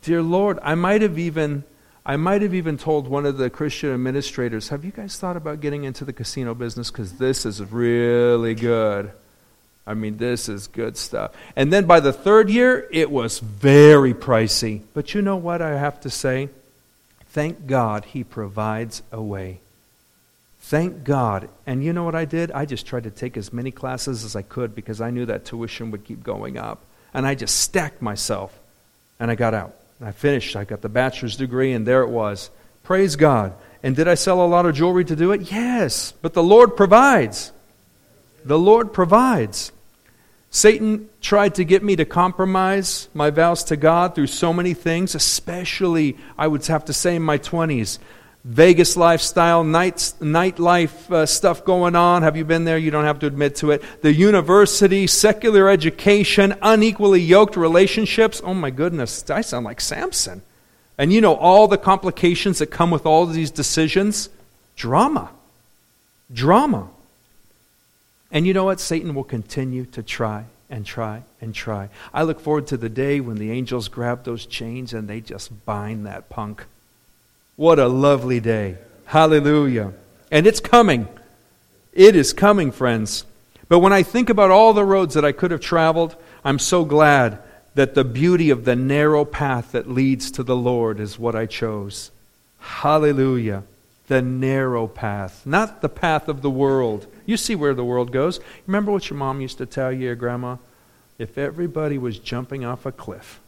dear 0.00 0.22
Lord, 0.22 0.58
I 0.62 0.74
might 0.74 1.02
have 1.02 1.18
even. 1.18 1.64
I 2.04 2.16
might 2.16 2.42
have 2.42 2.52
even 2.52 2.78
told 2.78 3.06
one 3.06 3.26
of 3.26 3.36
the 3.36 3.48
Christian 3.48 3.94
administrators, 3.94 4.70
Have 4.70 4.84
you 4.84 4.90
guys 4.90 5.16
thought 5.16 5.36
about 5.36 5.60
getting 5.60 5.84
into 5.84 6.04
the 6.04 6.12
casino 6.12 6.52
business? 6.52 6.90
Because 6.90 7.12
this 7.12 7.46
is 7.46 7.60
really 7.62 8.56
good. 8.56 9.12
I 9.86 9.94
mean, 9.94 10.16
this 10.16 10.48
is 10.48 10.68
good 10.68 10.96
stuff. 10.96 11.32
And 11.56 11.72
then 11.72 11.86
by 11.86 12.00
the 12.00 12.12
third 12.12 12.48
year, 12.50 12.88
it 12.92 13.10
was 13.10 13.40
very 13.40 14.14
pricey. 14.14 14.82
But 14.94 15.14
you 15.14 15.22
know 15.22 15.36
what 15.36 15.60
I 15.60 15.76
have 15.76 16.00
to 16.02 16.10
say? 16.10 16.48
Thank 17.30 17.66
God 17.66 18.04
he 18.04 18.22
provides 18.22 19.02
a 19.10 19.20
way. 19.20 19.58
Thank 20.60 21.02
God. 21.02 21.48
And 21.66 21.82
you 21.82 21.92
know 21.92 22.04
what 22.04 22.14
I 22.14 22.24
did? 22.24 22.52
I 22.52 22.64
just 22.64 22.86
tried 22.86 23.04
to 23.04 23.10
take 23.10 23.36
as 23.36 23.52
many 23.52 23.72
classes 23.72 24.24
as 24.24 24.36
I 24.36 24.42
could 24.42 24.74
because 24.74 25.00
I 25.00 25.10
knew 25.10 25.26
that 25.26 25.44
tuition 25.44 25.90
would 25.90 26.04
keep 26.04 26.22
going 26.22 26.56
up. 26.56 26.80
And 27.12 27.26
I 27.26 27.34
just 27.34 27.58
stacked 27.58 28.00
myself. 28.00 28.56
And 29.18 29.30
I 29.30 29.34
got 29.34 29.54
out. 29.54 29.74
I 30.00 30.12
finished. 30.12 30.56
I 30.56 30.64
got 30.64 30.80
the 30.80 30.88
bachelor's 30.88 31.36
degree, 31.36 31.72
and 31.72 31.86
there 31.86 32.02
it 32.02 32.08
was. 32.08 32.50
Praise 32.82 33.16
God. 33.16 33.52
And 33.82 33.94
did 33.94 34.08
I 34.08 34.14
sell 34.14 34.44
a 34.44 34.46
lot 34.46 34.66
of 34.66 34.74
jewelry 34.74 35.04
to 35.04 35.16
do 35.16 35.32
it? 35.32 35.52
Yes. 35.52 36.12
But 36.22 36.34
the 36.34 36.42
Lord 36.42 36.76
provides. 36.76 37.52
The 38.44 38.58
Lord 38.58 38.92
provides. 38.92 39.72
Satan 40.50 41.08
tried 41.20 41.54
to 41.54 41.64
get 41.64 41.82
me 41.82 41.96
to 41.96 42.04
compromise 42.04 43.08
my 43.14 43.30
vows 43.30 43.64
to 43.64 43.76
God 43.76 44.14
through 44.14 44.26
so 44.26 44.52
many 44.52 44.74
things, 44.74 45.14
especially, 45.14 46.16
I 46.36 46.46
would 46.46 46.66
have 46.66 46.84
to 46.86 46.92
say, 46.92 47.16
in 47.16 47.22
my 47.22 47.38
20s. 47.38 47.98
Vegas 48.44 48.96
lifestyle, 48.96 49.62
night, 49.62 49.96
nightlife 50.20 51.10
uh, 51.10 51.24
stuff 51.24 51.64
going 51.64 51.94
on. 51.94 52.22
Have 52.22 52.36
you 52.36 52.44
been 52.44 52.64
there? 52.64 52.76
You 52.76 52.90
don't 52.90 53.04
have 53.04 53.20
to 53.20 53.26
admit 53.26 53.56
to 53.56 53.70
it. 53.70 53.82
The 54.02 54.12
university, 54.12 55.06
secular 55.06 55.70
education, 55.70 56.54
unequally 56.60 57.20
yoked 57.20 57.56
relationships. 57.56 58.42
Oh 58.44 58.52
my 58.52 58.70
goodness, 58.70 59.30
I 59.30 59.42
sound 59.42 59.64
like 59.64 59.80
Samson. 59.80 60.42
And 60.98 61.12
you 61.12 61.20
know 61.20 61.34
all 61.34 61.68
the 61.68 61.78
complications 61.78 62.58
that 62.58 62.66
come 62.66 62.90
with 62.90 63.06
all 63.06 63.26
these 63.26 63.50
decisions? 63.50 64.28
Drama. 64.74 65.30
Drama. 66.32 66.90
And 68.32 68.46
you 68.46 68.54
know 68.54 68.64
what? 68.64 68.80
Satan 68.80 69.14
will 69.14 69.24
continue 69.24 69.84
to 69.86 70.02
try 70.02 70.46
and 70.70 70.86
try 70.86 71.22
and 71.40 71.54
try. 71.54 71.90
I 72.14 72.22
look 72.22 72.40
forward 72.40 72.66
to 72.68 72.78
the 72.78 72.88
day 72.88 73.20
when 73.20 73.36
the 73.36 73.52
angels 73.52 73.88
grab 73.88 74.24
those 74.24 74.46
chains 74.46 74.94
and 74.94 75.06
they 75.06 75.20
just 75.20 75.66
bind 75.66 76.06
that 76.06 76.30
punk. 76.30 76.64
What 77.56 77.78
a 77.78 77.88
lovely 77.88 78.40
day. 78.40 78.78
Hallelujah. 79.04 79.92
And 80.30 80.46
it's 80.46 80.60
coming. 80.60 81.06
It 81.92 82.16
is 82.16 82.32
coming, 82.32 82.72
friends. 82.72 83.26
But 83.68 83.80
when 83.80 83.92
I 83.92 84.02
think 84.02 84.30
about 84.30 84.50
all 84.50 84.72
the 84.72 84.84
roads 84.84 85.14
that 85.14 85.26
I 85.26 85.32
could 85.32 85.50
have 85.50 85.60
traveled, 85.60 86.16
I'm 86.42 86.58
so 86.58 86.86
glad 86.86 87.38
that 87.74 87.94
the 87.94 88.04
beauty 88.04 88.48
of 88.48 88.64
the 88.64 88.76
narrow 88.76 89.26
path 89.26 89.72
that 89.72 89.90
leads 89.90 90.30
to 90.32 90.42
the 90.42 90.56
Lord 90.56 91.00
is 91.00 91.18
what 91.18 91.34
I 91.34 91.44
chose. 91.44 92.10
Hallelujah. 92.58 93.64
The 94.12 94.20
narrow 94.20 94.88
path, 94.88 95.46
not 95.46 95.80
the 95.80 95.88
path 95.88 96.28
of 96.28 96.42
the 96.42 96.50
world. 96.50 97.06
You 97.24 97.38
see 97.38 97.54
where 97.54 97.72
the 97.72 97.82
world 97.82 98.12
goes. 98.12 98.40
Remember 98.66 98.92
what 98.92 99.08
your 99.08 99.18
mom 99.18 99.40
used 99.40 99.56
to 99.56 99.64
tell 99.64 99.90
you, 99.90 100.00
your 100.00 100.14
grandma? 100.14 100.58
If 101.16 101.38
everybody 101.38 101.96
was 101.96 102.18
jumping 102.18 102.62
off 102.62 102.84
a 102.84 102.92
cliff, 102.92 103.40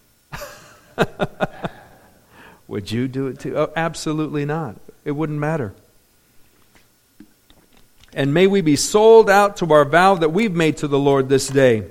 would 2.66 2.90
you 2.90 3.08
do 3.08 3.26
it 3.26 3.40
too? 3.40 3.58
Oh, 3.58 3.72
absolutely 3.76 4.46
not. 4.46 4.76
It 5.04 5.10
wouldn't 5.10 5.38
matter. 5.38 5.74
And 8.14 8.32
may 8.32 8.46
we 8.46 8.62
be 8.62 8.76
sold 8.76 9.28
out 9.28 9.58
to 9.58 9.70
our 9.70 9.84
vow 9.84 10.14
that 10.14 10.30
we've 10.30 10.54
made 10.54 10.78
to 10.78 10.88
the 10.88 10.98
Lord 10.98 11.28
this 11.28 11.46
day. 11.46 11.90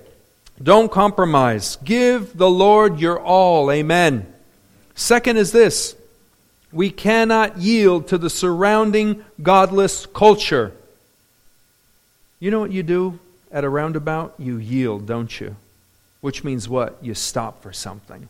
Don't 0.60 0.92
compromise. 0.92 1.76
Give 1.84 2.36
the 2.36 2.50
Lord 2.50 3.00
your 3.00 3.22
all. 3.22 3.70
Amen. 3.70 4.34
Second 4.96 5.38
is 5.38 5.52
this 5.52 5.96
we 6.74 6.90
cannot 6.90 7.58
yield 7.58 8.08
to 8.08 8.18
the 8.18 8.30
surrounding 8.30 9.24
godless 9.42 10.06
culture. 10.08 10.74
You 12.40 12.52
know 12.52 12.60
what 12.60 12.72
you 12.72 12.84
do 12.84 13.20
at 13.52 13.64
a 13.64 13.70
roundabout? 13.70 14.34
You 14.38 14.58
yield, 14.58 15.06
don't 15.06 15.40
you? 15.40 15.56
Which 16.22 16.44
means 16.44 16.68
what? 16.68 16.98
You 17.02 17.14
stop 17.14 17.62
for 17.62 17.72
something. 17.72 18.28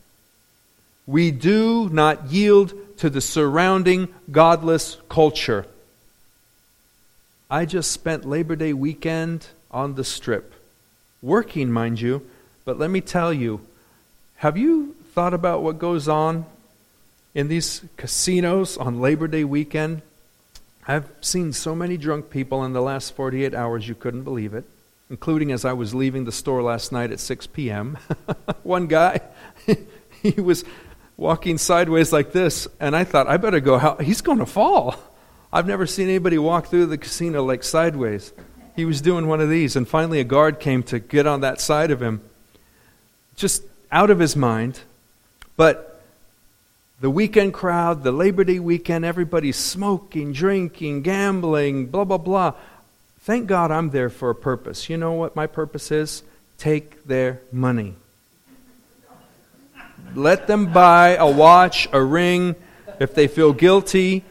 We 1.06 1.32
do 1.32 1.90
not 1.90 2.32
yield 2.32 2.74
to 2.98 3.10
the 3.10 3.22
surrounding 3.22 4.08
godless 4.32 4.98
culture. 5.10 5.66
I 7.50 7.66
just 7.66 7.92
spent 7.92 8.26
Labor 8.26 8.56
Day 8.56 8.74
weekend 8.74 9.48
on 9.72 9.96
the 9.96 10.04
strip. 10.04 10.54
Working, 11.22 11.72
mind 11.72 12.02
you, 12.02 12.28
but 12.66 12.80
let 12.80 12.90
me 12.90 13.02
tell 13.02 13.34
you 13.34 13.62
have 14.38 14.58
you 14.58 14.96
thought 15.14 15.34
about 15.34 15.62
what 15.62 15.80
goes 15.80 16.08
on 16.08 16.46
in 17.34 17.48
these 17.48 17.82
casinos 17.98 18.78
on 18.78 19.02
Labor 19.02 19.28
Day 19.28 19.44
weekend? 19.44 20.02
I've 20.88 21.10
seen 21.22 21.54
so 21.54 21.76
many 21.76 21.98
drunk 21.98 22.30
people 22.30 22.64
in 22.66 22.74
the 22.74 22.82
last 22.82 23.16
48 23.16 23.54
hours, 23.54 23.88
you 23.88 23.96
couldn't 23.96 24.24
believe 24.24 24.54
it, 24.54 24.66
including 25.10 25.52
as 25.52 25.64
I 25.64 25.74
was 25.74 25.96
leaving 25.96 26.26
the 26.26 26.32
store 26.32 26.62
last 26.62 26.92
night 26.92 27.12
at 27.12 27.20
6 27.20 27.48
p.m. 27.48 27.98
One 28.64 28.88
guy, 28.88 29.22
he 30.22 30.42
was 30.42 30.66
walking 31.16 31.58
sideways 31.58 32.12
like 32.12 32.34
this, 32.34 32.68
and 32.80 32.96
I 32.96 33.06
thought, 33.06 33.28
I 33.28 33.38
better 33.38 33.60
go 33.60 33.76
out. 33.80 34.02
He's 34.02 34.22
going 34.22 34.40
to 34.40 34.46
fall. 34.46 34.96
I've 35.54 35.68
never 35.68 35.86
seen 35.86 36.10
anybody 36.10 36.38
walk 36.38 36.68
through 36.68 36.88
the 36.88 36.98
casino 36.98 37.44
like 37.44 37.64
sideways. 37.64 38.34
He 38.76 38.86
was 38.86 39.02
doing 39.02 39.28
one 39.28 39.40
of 39.40 39.50
these, 39.50 39.76
and 39.76 39.88
finally 39.88 40.20
a 40.20 40.24
guard 40.24 40.60
came 40.60 40.84
to 40.84 41.00
get 41.00 41.28
on 41.28 41.42
that 41.42 41.62
side 41.62 41.92
of 41.92 42.02
him, 42.02 42.22
just 43.36 43.64
out 43.92 44.10
of 44.10 44.20
his 44.20 44.36
mind. 44.36 44.82
But 45.56 45.93
the 47.00 47.10
weekend 47.10 47.54
crowd, 47.54 48.04
the 48.04 48.12
Labor 48.12 48.44
Day 48.44 48.60
weekend, 48.60 49.04
everybody's 49.04 49.58
smoking, 49.58 50.34
drinking, 50.34 51.02
gambling, 51.02 51.88
blah, 51.88 52.06
blah, 52.06 52.18
blah. 52.18 52.54
Thank 53.22 53.48
God 53.48 53.72
I'm 53.72 53.90
there 53.90 54.10
for 54.10 54.30
a 54.30 54.36
purpose. 54.36 54.90
You 54.90 54.98
know 54.98 55.14
what 55.14 55.36
my 55.36 55.48
purpose 55.48 55.92
is? 55.92 56.24
Take 56.58 57.06
their 57.06 57.42
money. 57.52 57.96
Let 60.16 60.48
them 60.48 60.72
buy 60.72 61.16
a 61.16 61.30
watch, 61.30 61.88
a 61.92 62.02
ring. 62.02 62.56
If 63.00 63.16
they 63.16 63.28
feel 63.28 63.54
guilty, 63.54 64.24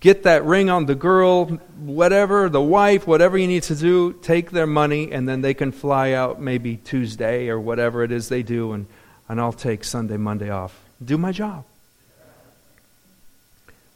get 0.00 0.24
that 0.24 0.44
ring 0.44 0.70
on 0.70 0.86
the 0.86 0.94
girl, 0.94 1.46
whatever, 1.78 2.48
the 2.48 2.60
wife, 2.60 3.06
whatever 3.06 3.38
you 3.38 3.46
need 3.46 3.62
to 3.64 3.74
do, 3.74 4.12
take 4.14 4.50
their 4.50 4.66
money, 4.66 5.12
and 5.12 5.28
then 5.28 5.40
they 5.40 5.54
can 5.54 5.72
fly 5.72 6.12
out 6.12 6.40
maybe 6.40 6.76
Tuesday 6.76 7.48
or 7.48 7.60
whatever 7.60 8.02
it 8.02 8.12
is 8.12 8.28
they 8.28 8.42
do, 8.42 8.72
and, 8.72 8.86
and 9.28 9.40
I'll 9.40 9.52
take 9.52 9.84
Sunday, 9.84 10.16
Monday 10.16 10.50
off. 10.50 10.78
Do 11.04 11.16
my 11.16 11.32
job. 11.32 11.64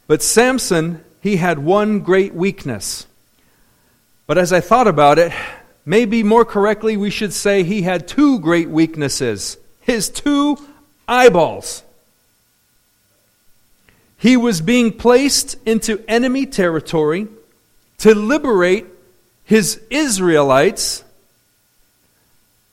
But 0.07 0.21
Samson, 0.21 1.03
he 1.21 1.37
had 1.37 1.59
one 1.59 1.99
great 1.99 2.33
weakness. 2.33 3.07
But 4.27 4.37
as 4.37 4.53
I 4.53 4.59
thought 4.59 4.87
about 4.87 5.19
it, 5.19 5.31
maybe 5.85 6.23
more 6.23 6.45
correctly, 6.45 6.97
we 6.97 7.09
should 7.09 7.33
say 7.33 7.63
he 7.63 7.83
had 7.83 8.07
two 8.07 8.39
great 8.39 8.69
weaknesses 8.69 9.57
his 9.81 10.09
two 10.09 10.57
eyeballs. 11.07 11.83
He 14.17 14.35
was 14.35 14.61
being 14.61 14.91
placed 14.91 15.55
into 15.63 16.03
enemy 16.07 16.47
territory 16.47 17.27
to 17.99 18.15
liberate 18.15 18.87
his 19.43 19.79
Israelites. 19.91 21.03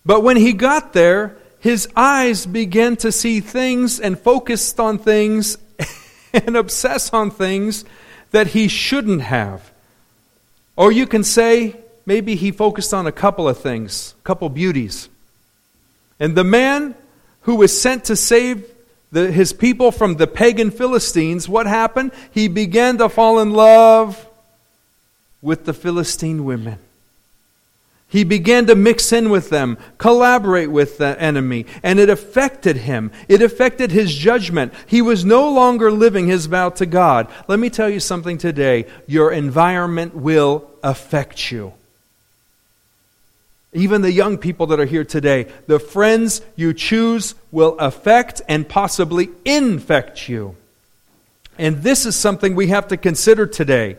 But 0.07 0.23
when 0.23 0.38
he 0.38 0.55
got 0.55 0.95
there, 0.95 1.37
his 1.62 1.88
eyes 1.94 2.44
began 2.44 2.96
to 2.96 3.12
see 3.12 3.38
things 3.38 4.01
and 4.01 4.18
focused 4.18 4.81
on 4.81 4.98
things 4.98 5.59
and 6.35 6.57
obsess 6.57 7.12
on 7.12 7.31
things 7.31 7.85
that 8.33 8.48
he 8.48 8.66
shouldn't 8.66 9.22
have. 9.22 9.70
Or 10.75 10.90
you 10.90 11.07
can 11.07 11.22
say 11.22 11.77
maybe 12.05 12.35
he 12.35 12.51
focused 12.51 12.92
on 12.92 13.07
a 13.07 13.12
couple 13.12 13.48
of 13.48 13.61
things, 13.61 14.16
a 14.22 14.25
couple 14.25 14.48
beauties. 14.48 15.09
And 16.18 16.35
the 16.35 16.42
man 16.42 16.96
who 17.42 17.55
was 17.55 17.81
sent 17.81 18.07
to 18.07 18.16
save 18.16 18.68
the, 19.12 19.31
his 19.31 19.53
people 19.53 19.92
from 19.92 20.16
the 20.16 20.27
pagan 20.27 20.72
Philistines, 20.72 21.48
what 21.48 21.68
happened? 21.68 22.11
He 22.33 22.48
began 22.48 22.98
to 22.98 23.09
fall 23.09 23.38
in 23.38 23.53
love 23.53 24.27
with 25.40 25.64
the 25.64 25.72
Philistine 25.72 26.44
women. 26.44 26.81
He 28.12 28.25
began 28.25 28.66
to 28.66 28.75
mix 28.75 29.11
in 29.11 29.31
with 29.31 29.48
them, 29.48 29.79
collaborate 29.96 30.70
with 30.70 30.98
the 30.98 31.18
enemy, 31.18 31.64
and 31.83 31.98
it 31.98 32.11
affected 32.11 32.77
him. 32.77 33.11
It 33.27 33.40
affected 33.40 33.90
his 33.90 34.14
judgment. 34.14 34.75
He 34.87 35.01
was 35.01 35.25
no 35.25 35.51
longer 35.51 35.90
living 35.90 36.27
his 36.27 36.44
vow 36.44 36.68
to 36.68 36.85
God. 36.85 37.29
Let 37.48 37.59
me 37.59 37.70
tell 37.70 37.88
you 37.88 38.01
something 38.01 38.37
today 38.37 38.85
your 39.07 39.33
environment 39.33 40.14
will 40.14 40.68
affect 40.83 41.51
you. 41.51 41.72
Even 43.72 44.03
the 44.03 44.12
young 44.12 44.37
people 44.37 44.66
that 44.66 44.79
are 44.79 44.85
here 44.85 45.05
today, 45.05 45.51
the 45.66 45.79
friends 45.79 46.42
you 46.55 46.75
choose 46.75 47.35
will 47.51 47.79
affect 47.79 48.42
and 48.46 48.68
possibly 48.68 49.31
infect 49.46 50.29
you. 50.29 50.55
And 51.57 51.83
this 51.83 52.05
is 52.05 52.14
something 52.14 52.55
we 52.55 52.66
have 52.66 52.88
to 52.88 52.98
consider 52.98 53.46
today. 53.46 53.96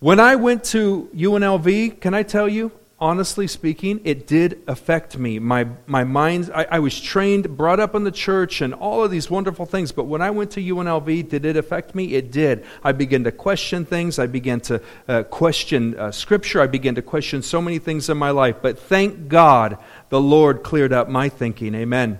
When 0.00 0.18
I 0.18 0.34
went 0.34 0.64
to 0.64 1.08
UNLV, 1.14 2.00
can 2.00 2.14
I 2.14 2.24
tell 2.24 2.48
you, 2.48 2.72
honestly 3.00 3.46
speaking, 3.46 4.00
it 4.04 4.26
did 4.26 4.60
affect 4.66 5.16
me. 5.16 5.38
My, 5.38 5.68
my 5.86 6.04
mind, 6.04 6.50
I, 6.52 6.66
I, 6.70 6.78
was 6.80 7.00
trained, 7.00 7.56
brought 7.56 7.78
up 7.78 7.94
in 7.94 8.04
the 8.04 8.10
church, 8.10 8.60
and 8.60 8.74
all 8.74 9.04
of 9.04 9.10
these 9.10 9.30
wonderful 9.30 9.66
things. 9.66 9.92
But 9.92 10.04
when 10.04 10.20
I 10.20 10.30
went 10.30 10.50
to 10.52 10.60
UNLV, 10.60 11.28
did 11.28 11.44
it 11.44 11.56
affect 11.56 11.94
me? 11.94 12.14
It 12.14 12.32
did. 12.32 12.64
I 12.82 12.92
began 12.92 13.24
to 13.24 13.32
question 13.32 13.84
things. 13.84 14.18
I 14.18 14.26
began 14.26 14.60
to 14.62 14.82
uh, 15.06 15.22
question 15.24 15.98
uh, 15.98 16.10
Scripture. 16.10 16.60
I 16.60 16.66
began 16.66 16.96
to 16.96 17.02
question 17.02 17.42
so 17.42 17.62
many 17.62 17.78
things 17.78 18.08
in 18.08 18.16
my 18.16 18.30
life. 18.30 18.56
But 18.60 18.78
thank 18.78 19.28
God 19.28 19.78
the 20.08 20.20
Lord 20.20 20.62
cleared 20.62 20.92
up 20.92 21.08
my 21.08 21.28
thinking. 21.28 21.74
Amen. 21.74 22.18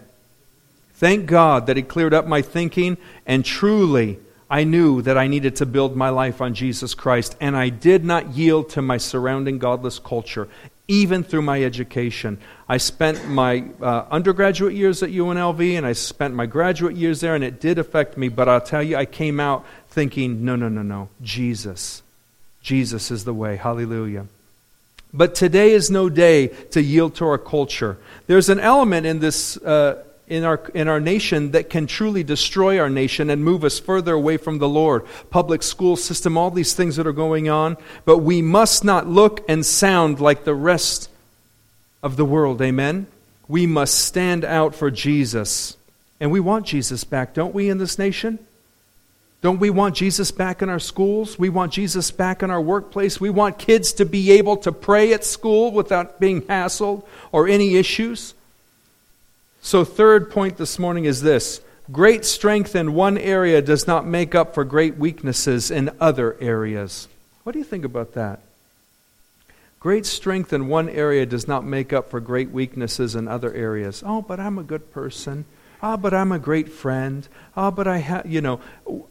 Thank 0.95 1.27
God 1.27 1.67
that 1.67 1.77
He 1.77 1.83
cleared 1.83 2.15
up 2.15 2.27
my 2.27 2.43
thinking, 2.43 2.99
and 3.27 3.45
truly, 3.45 4.19
I 4.51 4.65
knew 4.65 5.03
that 5.03 5.19
I 5.19 5.27
needed 5.27 5.57
to 5.57 5.67
build 5.67 5.95
my 5.95 6.09
life 6.09 6.41
on 6.41 6.55
Jesus 6.55 6.95
Christ, 6.95 7.37
and 7.41 7.57
I 7.57 7.69
did 7.69 8.05
not 8.05 8.35
yield 8.35 8.71
to 8.71 8.83
my 8.83 8.97
surrounding 8.97 9.59
godless 9.59 9.99
culture, 9.99 10.49
even 10.87 11.23
through 11.23 11.43
my 11.43 11.63
education. 11.63 12.39
I 12.67 12.79
spent 12.79 13.29
my 13.29 13.65
uh, 13.83 14.07
undergraduate 14.11 14.75
years 14.75 15.03
at 15.03 15.11
UNLV, 15.11 15.77
and 15.77 15.85
I 15.85 15.93
spent 15.93 16.35
my 16.35 16.47
graduate 16.47 16.97
years 16.97 17.21
there, 17.21 17.35
and 17.35 17.45
it 17.45 17.61
did 17.61 17.79
affect 17.79 18.17
me, 18.17 18.29
but 18.29 18.49
I'll 18.49 18.61
tell 18.61 18.83
you, 18.83 18.97
I 18.97 19.05
came 19.05 19.39
out 19.39 19.67
thinking, 19.89 20.45
no, 20.47 20.57
no, 20.57 20.71
no, 20.71 20.83
no, 20.83 21.11
Jesus. 21.21 22.03
Jesus 22.63 23.11
is 23.11 23.25
the 23.25 23.35
way. 23.35 23.57
Hallelujah. 23.57 24.27
But 25.13 25.35
today 25.35 25.73
is 25.73 25.91
no 25.91 26.09
day 26.09 26.49
to 26.71 26.83
yield 26.83 27.15
to 27.17 27.27
our 27.27 27.39
culture. 27.39 27.99
There's 28.27 28.49
an 28.49 28.61
element 28.61 29.07
in 29.07 29.21
this. 29.21 29.59
Uh, 29.59 30.05
in 30.29 30.45
our, 30.45 30.61
in 30.75 30.89
our 30.89 31.01
nation 31.01 31.53
that 31.53 31.71
can 31.71 31.87
truly 31.87 32.23
destroy 32.23 32.79
our 32.79 32.91
nation 32.91 33.31
and 33.31 33.43
move 33.43 33.65
us 33.65 33.79
further 33.79 34.15
away 34.15 34.37
from 34.37 34.59
the 34.59 34.69
Lord. 34.69 35.05
Public 35.31 35.63
school 35.63 35.97
system, 35.97 36.37
all 36.37 36.51
these 36.51 36.75
things 36.75 36.97
that 36.97 37.07
are 37.07 37.13
going 37.13 37.49
on. 37.49 37.77
But 38.05 38.19
we 38.19 38.43
must 38.43 38.85
not 38.85 39.07
look 39.07 39.45
and 39.49 39.65
sound 39.65 40.21
like 40.21 40.45
the 40.45 40.55
rest 40.55 41.11
of 42.03 42.17
the 42.17 42.25
world. 42.25 42.61
Amen? 42.63 43.07
We 43.49 43.67
must 43.67 43.99
stand 43.99 44.45
out 44.45 44.75
for 44.75 44.91
Jesus. 44.91 45.77
And 46.21 46.31
we 46.31 46.41
want 46.41 46.67
Jesus 46.67 47.05
back, 47.05 47.33
don't 47.35 47.55
we, 47.55 47.71
in 47.71 47.79
this 47.79 47.99
nation? 47.99 48.39
Don't 49.41 49.61
we 49.61 49.71
want 49.71 49.95
Jesus 49.95 50.33
back 50.33 50.63
in 50.63 50.69
our 50.69 50.81
schools? 50.81 51.39
We 51.39 51.49
want 51.49 51.73
Jesus 51.73 52.11
back 52.11 52.43
in 52.43 52.51
our 52.51 52.61
workplace. 52.61 53.21
We 53.21 53.31
want 53.31 53.59
kids 53.59 53.93
to 53.95 54.05
be 54.05 54.33
able 54.33 54.57
to 54.59 54.73
pray 54.73 55.13
at 55.13 55.25
school 55.25 55.71
without 55.71 56.19
being 56.19 56.43
hassled 56.43 57.05
or 57.31 57.47
any 57.47 57.77
issues. 57.77 58.35
So, 59.61 59.85
third 59.85 60.31
point 60.31 60.57
this 60.57 60.79
morning 60.79 61.05
is 61.05 61.21
this 61.23 61.61
great 61.91 62.25
strength 62.25 62.77
in 62.77 62.95
one 62.95 63.19
area 63.19 63.61
does 63.61 63.87
not 63.87 64.07
make 64.07 64.35
up 64.35 64.55
for 64.55 64.65
great 64.65 64.97
weaknesses 64.97 65.71
in 65.71 65.91
other 66.01 66.37
areas. 66.41 67.09
What 67.43 67.53
do 67.53 67.59
you 67.59 67.65
think 67.65 67.85
about 67.85 68.15
that? 68.15 68.41
Great 69.81 70.07
strength 70.07 70.53
in 70.53 70.69
one 70.69 70.89
area 70.89 71.25
does 71.25 71.47
not 71.47 71.65
make 71.65 71.93
up 71.93 72.11
for 72.11 72.21
great 72.21 72.51
weaknesses 72.51 73.15
in 73.15 73.29
other 73.29 73.53
areas. 73.53 74.03
Oh, 74.05 74.23
but 74.23 74.41
I'm 74.41 74.59
a 74.59 74.65
good 74.65 74.93
person. 74.93 75.45
Ah, 75.81 75.97
but 75.97 76.13
I'm 76.13 76.33
a 76.33 76.39
great 76.39 76.69
friend. 76.69 77.27
Ah, 77.57 77.71
but 77.71 77.87
I 77.87 77.99
have, 77.99 78.27
you 78.27 78.41
know, 78.41 78.61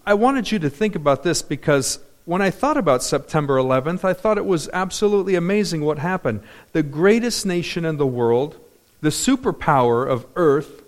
I 0.06 0.14
wanted 0.16 0.52
you 0.52 0.60
to 0.60 0.70
think 0.70 0.96
about 0.96 1.24
this 1.24 1.42
because 1.42 2.00
when 2.26 2.42
I 2.42 2.50
thought 2.50 2.76
about 2.76 3.02
September 3.02 3.56
11th, 3.56 4.04
I 4.04 4.12
thought 4.12 4.38
it 4.38 4.46
was 4.46 4.70
absolutely 4.74 5.36
amazing 5.36 5.82
what 5.82 6.00
happened. 6.00 6.42
The 6.74 6.84
greatest 6.84 7.46
nation 7.46 7.86
in 7.86 7.96
the 7.96 8.06
world 8.06 8.60
the 9.02 9.10
superpower 9.10 10.08
of 10.08 10.26
Earth, 10.36 10.84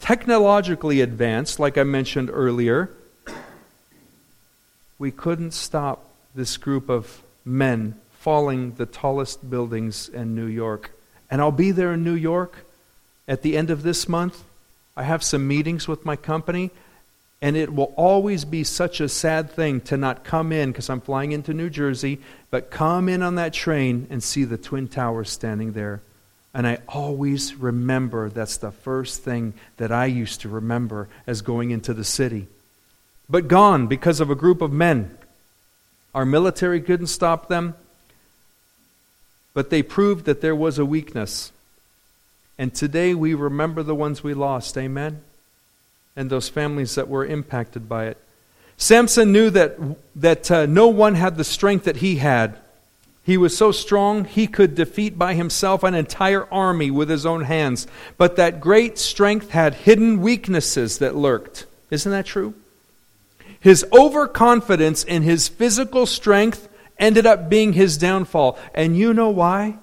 technologically 0.00 1.00
advanced, 1.00 1.60
like 1.60 1.76
I 1.76 1.82
mentioned 1.82 2.30
earlier, 2.32 2.90
we 4.98 5.10
couldn't 5.10 5.52
stop 5.52 6.04
this 6.34 6.56
group 6.56 6.88
of 6.88 7.22
men 7.44 7.94
falling 8.12 8.74
the 8.74 8.86
tallest 8.86 9.50
buildings 9.50 10.08
in 10.08 10.34
New 10.34 10.46
York. 10.46 10.92
And 11.30 11.40
I'll 11.40 11.50
be 11.50 11.72
there 11.72 11.92
in 11.92 12.04
New 12.04 12.14
York 12.14 12.64
at 13.26 13.42
the 13.42 13.56
end 13.56 13.70
of 13.70 13.82
this 13.82 14.08
month. 14.08 14.44
I 14.96 15.02
have 15.02 15.22
some 15.22 15.48
meetings 15.48 15.88
with 15.88 16.04
my 16.04 16.16
company, 16.16 16.70
and 17.40 17.56
it 17.56 17.74
will 17.74 17.92
always 17.96 18.44
be 18.44 18.62
such 18.62 19.00
a 19.00 19.08
sad 19.08 19.50
thing 19.50 19.80
to 19.82 19.96
not 19.96 20.24
come 20.24 20.52
in 20.52 20.70
because 20.70 20.88
I'm 20.88 21.00
flying 21.00 21.32
into 21.32 21.52
New 21.52 21.68
Jersey, 21.70 22.20
but 22.50 22.70
come 22.70 23.08
in 23.08 23.22
on 23.22 23.34
that 23.34 23.52
train 23.52 24.06
and 24.10 24.22
see 24.22 24.44
the 24.44 24.58
Twin 24.58 24.88
Towers 24.88 25.30
standing 25.30 25.72
there. 25.72 26.00
And 26.54 26.66
I 26.66 26.78
always 26.88 27.54
remember 27.54 28.28
that's 28.28 28.58
the 28.58 28.70
first 28.70 29.22
thing 29.22 29.54
that 29.78 29.90
I 29.90 30.06
used 30.06 30.42
to 30.42 30.48
remember 30.48 31.08
as 31.26 31.40
going 31.40 31.70
into 31.70 31.94
the 31.94 32.04
city. 32.04 32.46
But 33.28 33.48
gone 33.48 33.86
because 33.86 34.20
of 34.20 34.30
a 34.30 34.34
group 34.34 34.60
of 34.60 34.72
men. 34.72 35.16
Our 36.14 36.26
military 36.26 36.82
couldn't 36.82 37.06
stop 37.06 37.48
them, 37.48 37.74
but 39.54 39.70
they 39.70 39.82
proved 39.82 40.26
that 40.26 40.42
there 40.42 40.54
was 40.54 40.78
a 40.78 40.84
weakness. 40.84 41.52
And 42.58 42.74
today 42.74 43.14
we 43.14 43.32
remember 43.32 43.82
the 43.82 43.94
ones 43.94 44.22
we 44.22 44.34
lost. 44.34 44.76
Amen? 44.76 45.22
And 46.14 46.28
those 46.28 46.50
families 46.50 46.96
that 46.96 47.08
were 47.08 47.24
impacted 47.24 47.88
by 47.88 48.08
it. 48.08 48.18
Samson 48.76 49.32
knew 49.32 49.48
that, 49.50 49.78
that 50.16 50.50
uh, 50.50 50.66
no 50.66 50.88
one 50.88 51.14
had 51.14 51.36
the 51.36 51.44
strength 51.44 51.84
that 51.84 51.96
he 51.96 52.16
had. 52.16 52.58
He 53.24 53.36
was 53.36 53.56
so 53.56 53.70
strong 53.70 54.24
he 54.24 54.46
could 54.46 54.74
defeat 54.74 55.16
by 55.16 55.34
himself 55.34 55.84
an 55.84 55.94
entire 55.94 56.52
army 56.52 56.90
with 56.90 57.08
his 57.08 57.24
own 57.24 57.42
hands. 57.44 57.86
But 58.16 58.36
that 58.36 58.60
great 58.60 58.98
strength 58.98 59.50
had 59.50 59.74
hidden 59.74 60.20
weaknesses 60.20 60.98
that 60.98 61.14
lurked. 61.14 61.66
Isn't 61.90 62.10
that 62.10 62.26
true? 62.26 62.54
His 63.60 63.86
overconfidence 63.92 65.04
in 65.04 65.22
his 65.22 65.46
physical 65.46 66.04
strength 66.06 66.68
ended 66.98 67.26
up 67.26 67.48
being 67.48 67.74
his 67.74 67.96
downfall. 67.96 68.58
And 68.74 68.96
you 68.96 69.14
know 69.14 69.30
why? 69.30 69.78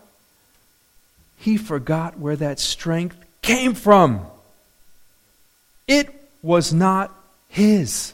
He 1.37 1.55
forgot 1.55 2.19
where 2.19 2.35
that 2.35 2.59
strength 2.59 3.15
came 3.41 3.73
from. 3.73 4.25
It 5.87 6.09
was 6.41 6.73
not 6.73 7.15
his, 7.47 8.13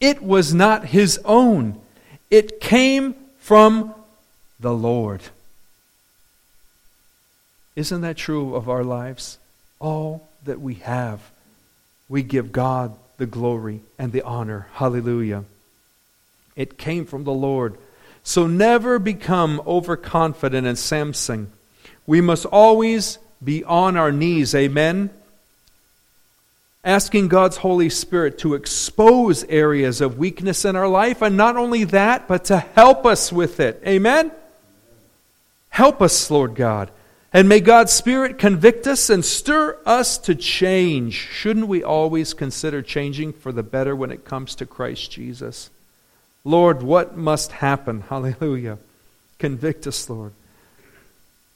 it 0.00 0.20
was 0.20 0.52
not 0.52 0.86
his 0.86 1.20
own. 1.24 1.80
It 2.30 2.60
came 2.60 3.14
from 3.38 3.94
the 4.60 4.72
Lord. 4.72 5.22
Isn't 7.76 8.00
that 8.00 8.16
true 8.16 8.54
of 8.54 8.68
our 8.68 8.84
lives? 8.84 9.38
All 9.78 10.28
that 10.44 10.60
we 10.60 10.74
have, 10.74 11.20
we 12.08 12.22
give 12.22 12.52
God 12.52 12.96
the 13.18 13.26
glory 13.26 13.80
and 13.98 14.12
the 14.12 14.22
honor. 14.22 14.66
Hallelujah. 14.74 15.44
It 16.56 16.78
came 16.78 17.04
from 17.04 17.24
the 17.24 17.32
Lord. 17.32 17.76
So 18.24 18.46
never 18.46 18.98
become 18.98 19.62
overconfident 19.66 20.66
in 20.66 20.76
Samson. 20.76 21.52
We 22.06 22.20
must 22.20 22.46
always 22.46 23.18
be 23.42 23.62
on 23.64 23.96
our 23.96 24.10
knees. 24.10 24.54
Amen 24.54 25.10
asking 26.88 27.28
God's 27.28 27.58
Holy 27.58 27.90
Spirit 27.90 28.38
to 28.38 28.54
expose 28.54 29.44
areas 29.44 30.00
of 30.00 30.18
weakness 30.18 30.64
in 30.64 30.76
our 30.76 30.88
life, 30.88 31.20
and 31.20 31.36
not 31.36 31.56
only 31.56 31.84
that, 31.84 32.26
but 32.26 32.46
to 32.46 32.58
help 32.58 33.04
us 33.04 33.32
with 33.32 33.60
it. 33.60 33.82
Amen? 33.86 34.32
Help 35.78 36.02
us, 36.02 36.28
Lord 36.28 36.56
God. 36.56 36.90
And 37.32 37.48
may 37.48 37.60
God's 37.60 37.92
Spirit 37.92 38.36
convict 38.36 38.88
us 38.88 39.10
and 39.10 39.24
stir 39.24 39.78
us 39.86 40.18
to 40.18 40.34
change. 40.34 41.14
Shouldn't 41.14 41.68
we 41.68 41.84
always 41.84 42.34
consider 42.34 42.82
changing 42.82 43.32
for 43.32 43.52
the 43.52 43.62
better 43.62 43.94
when 43.94 44.10
it 44.10 44.24
comes 44.24 44.56
to 44.56 44.66
Christ 44.66 45.12
Jesus? 45.12 45.70
Lord, 46.42 46.82
what 46.82 47.16
must 47.16 47.52
happen? 47.52 48.00
Hallelujah. 48.08 48.78
Convict 49.38 49.86
us, 49.86 50.10
Lord. 50.10 50.32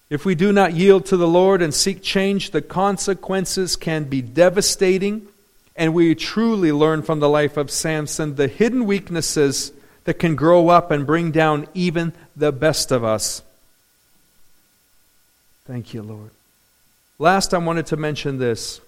If 0.08 0.24
we 0.24 0.36
do 0.36 0.52
not 0.52 0.72
yield 0.72 1.04
to 1.06 1.16
the 1.16 1.26
Lord 1.26 1.60
and 1.60 1.74
seek 1.74 2.00
change, 2.00 2.52
the 2.52 2.62
consequences 2.62 3.74
can 3.74 4.04
be 4.04 4.22
devastating. 4.22 5.26
And 5.74 5.94
we 5.94 6.14
truly 6.14 6.70
learn 6.70 7.02
from 7.02 7.18
the 7.18 7.28
life 7.28 7.56
of 7.56 7.72
Samson 7.72 8.36
the 8.36 8.46
hidden 8.46 8.86
weaknesses 8.86 9.72
that 10.04 10.20
can 10.20 10.36
grow 10.36 10.68
up 10.68 10.92
and 10.92 11.08
bring 11.08 11.32
down 11.32 11.66
even 11.74 12.12
the 12.36 12.52
best 12.52 12.92
of 12.92 13.02
us. 13.02 13.42
Thank 15.64 15.94
you, 15.94 16.02
Lord. 16.02 16.30
Last, 17.18 17.54
I 17.54 17.58
wanted 17.58 17.86
to 17.86 17.96
mention 17.96 18.38
this. 18.38 18.80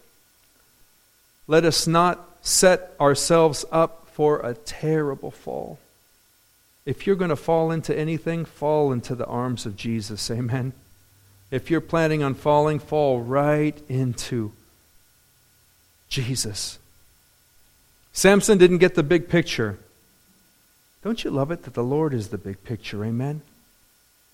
Let 1.47 1.65
us 1.65 1.87
not 1.87 2.27
set 2.43 2.95
ourselves 3.01 3.65
up 3.71 4.09
for 4.13 4.41
a 4.41 4.55
terrible 4.55 5.31
fall. 5.31 5.79
If 6.87 7.07
you're 7.07 7.17
going 7.17 7.31
to 7.31 7.37
fall 7.37 7.71
into 7.71 7.97
anything, 7.97 8.45
fall 8.45 8.93
into 8.93 9.15
the 9.15 9.27
arms 9.27 9.67
of 9.67 9.77
Jesus. 9.77 10.31
Amen. 10.31 10.73
If 11.51 11.71
you're 11.71 11.81
planning 11.81 12.23
on 12.23 12.35
falling, 12.35 12.79
fall 12.79 13.21
right 13.21 13.81
into 13.89 14.53
Jesus. 16.09 16.79
Samson 18.13 18.59
didn't 18.59 18.79
get 18.79 18.95
the 18.95 19.03
big 19.03 19.29
picture. 19.29 19.79
Don't 21.03 21.25
you 21.25 21.31
love 21.31 21.51
it 21.51 21.65
that 21.65 21.75
the 21.75 21.85
Lord 21.85 22.15
is 22.15 22.29
the 22.29 22.39
big 22.39 22.63
picture? 22.65 23.05
Amen. 23.05 23.43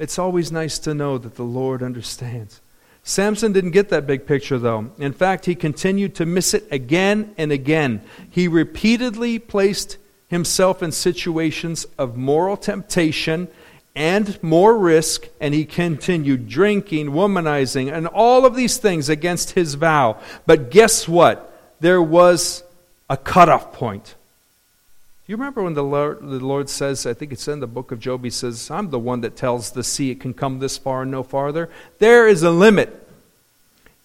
It's 0.01 0.19
always 0.19 0.51
nice 0.51 0.79
to 0.81 0.95
know 0.95 1.19
that 1.19 1.37
the 1.37 1.45
Lord 1.45 1.83
understands. 1.83 2.63
Samson 3.03 3.53
didn't 3.53 3.73
get 3.73 3.91
that 3.91 4.07
big 4.07 4.27
picture, 4.27 4.59
though. 4.59 4.91
In 4.99 5.13
fact, 5.13 5.45
he 5.45 5.55
continued 5.55 6.15
to 6.15 6.25
miss 6.25 6.55
it 6.55 6.67
again 6.71 7.35
and 7.37 7.53
again. 7.53 8.01
He 8.31 8.49
repeatedly 8.49 9.39
placed 9.39 9.99
himself 10.29 10.83
in 10.83 10.91
situations 10.91 11.85
of 11.99 12.17
moral 12.17 12.57
temptation 12.57 13.49
and 13.95 14.43
more 14.43 14.79
risk, 14.79 15.29
and 15.39 15.53
he 15.53 15.67
continued 15.67 16.49
drinking, 16.49 17.11
womanizing, 17.11 17.93
and 17.93 18.07
all 18.07 18.47
of 18.47 18.57
these 18.57 18.79
things 18.79 19.11
against 19.11 19.51
his 19.51 19.75
vow. 19.75 20.19
But 20.47 20.71
guess 20.71 21.07
what? 21.07 21.77
There 21.81 22.01
was 22.01 22.65
a 23.11 23.19
cutoff 23.19 23.75
point. 23.75 24.15
You 25.31 25.37
remember 25.37 25.63
when 25.63 25.75
the 25.75 25.85
Lord, 25.85 26.19
the 26.23 26.45
Lord 26.45 26.69
says, 26.69 27.07
I 27.07 27.15
think 27.15 27.31
it's 27.31 27.47
in 27.47 27.61
the 27.61 27.69
book 27.69 27.93
of 27.93 28.01
Job, 28.01 28.25
he 28.25 28.31
says, 28.31 28.69
I'm 28.69 28.91
the 28.91 28.99
one 28.99 29.21
that 29.21 29.37
tells 29.37 29.71
the 29.71 29.85
sea 29.85 30.11
it 30.11 30.19
can 30.19 30.35
come 30.35 30.59
this 30.59 30.77
far 30.77 31.03
and 31.03 31.11
no 31.13 31.23
farther. 31.23 31.71
There 32.01 32.27
is 32.27 32.43
a 32.43 32.51
limit. 32.51 33.09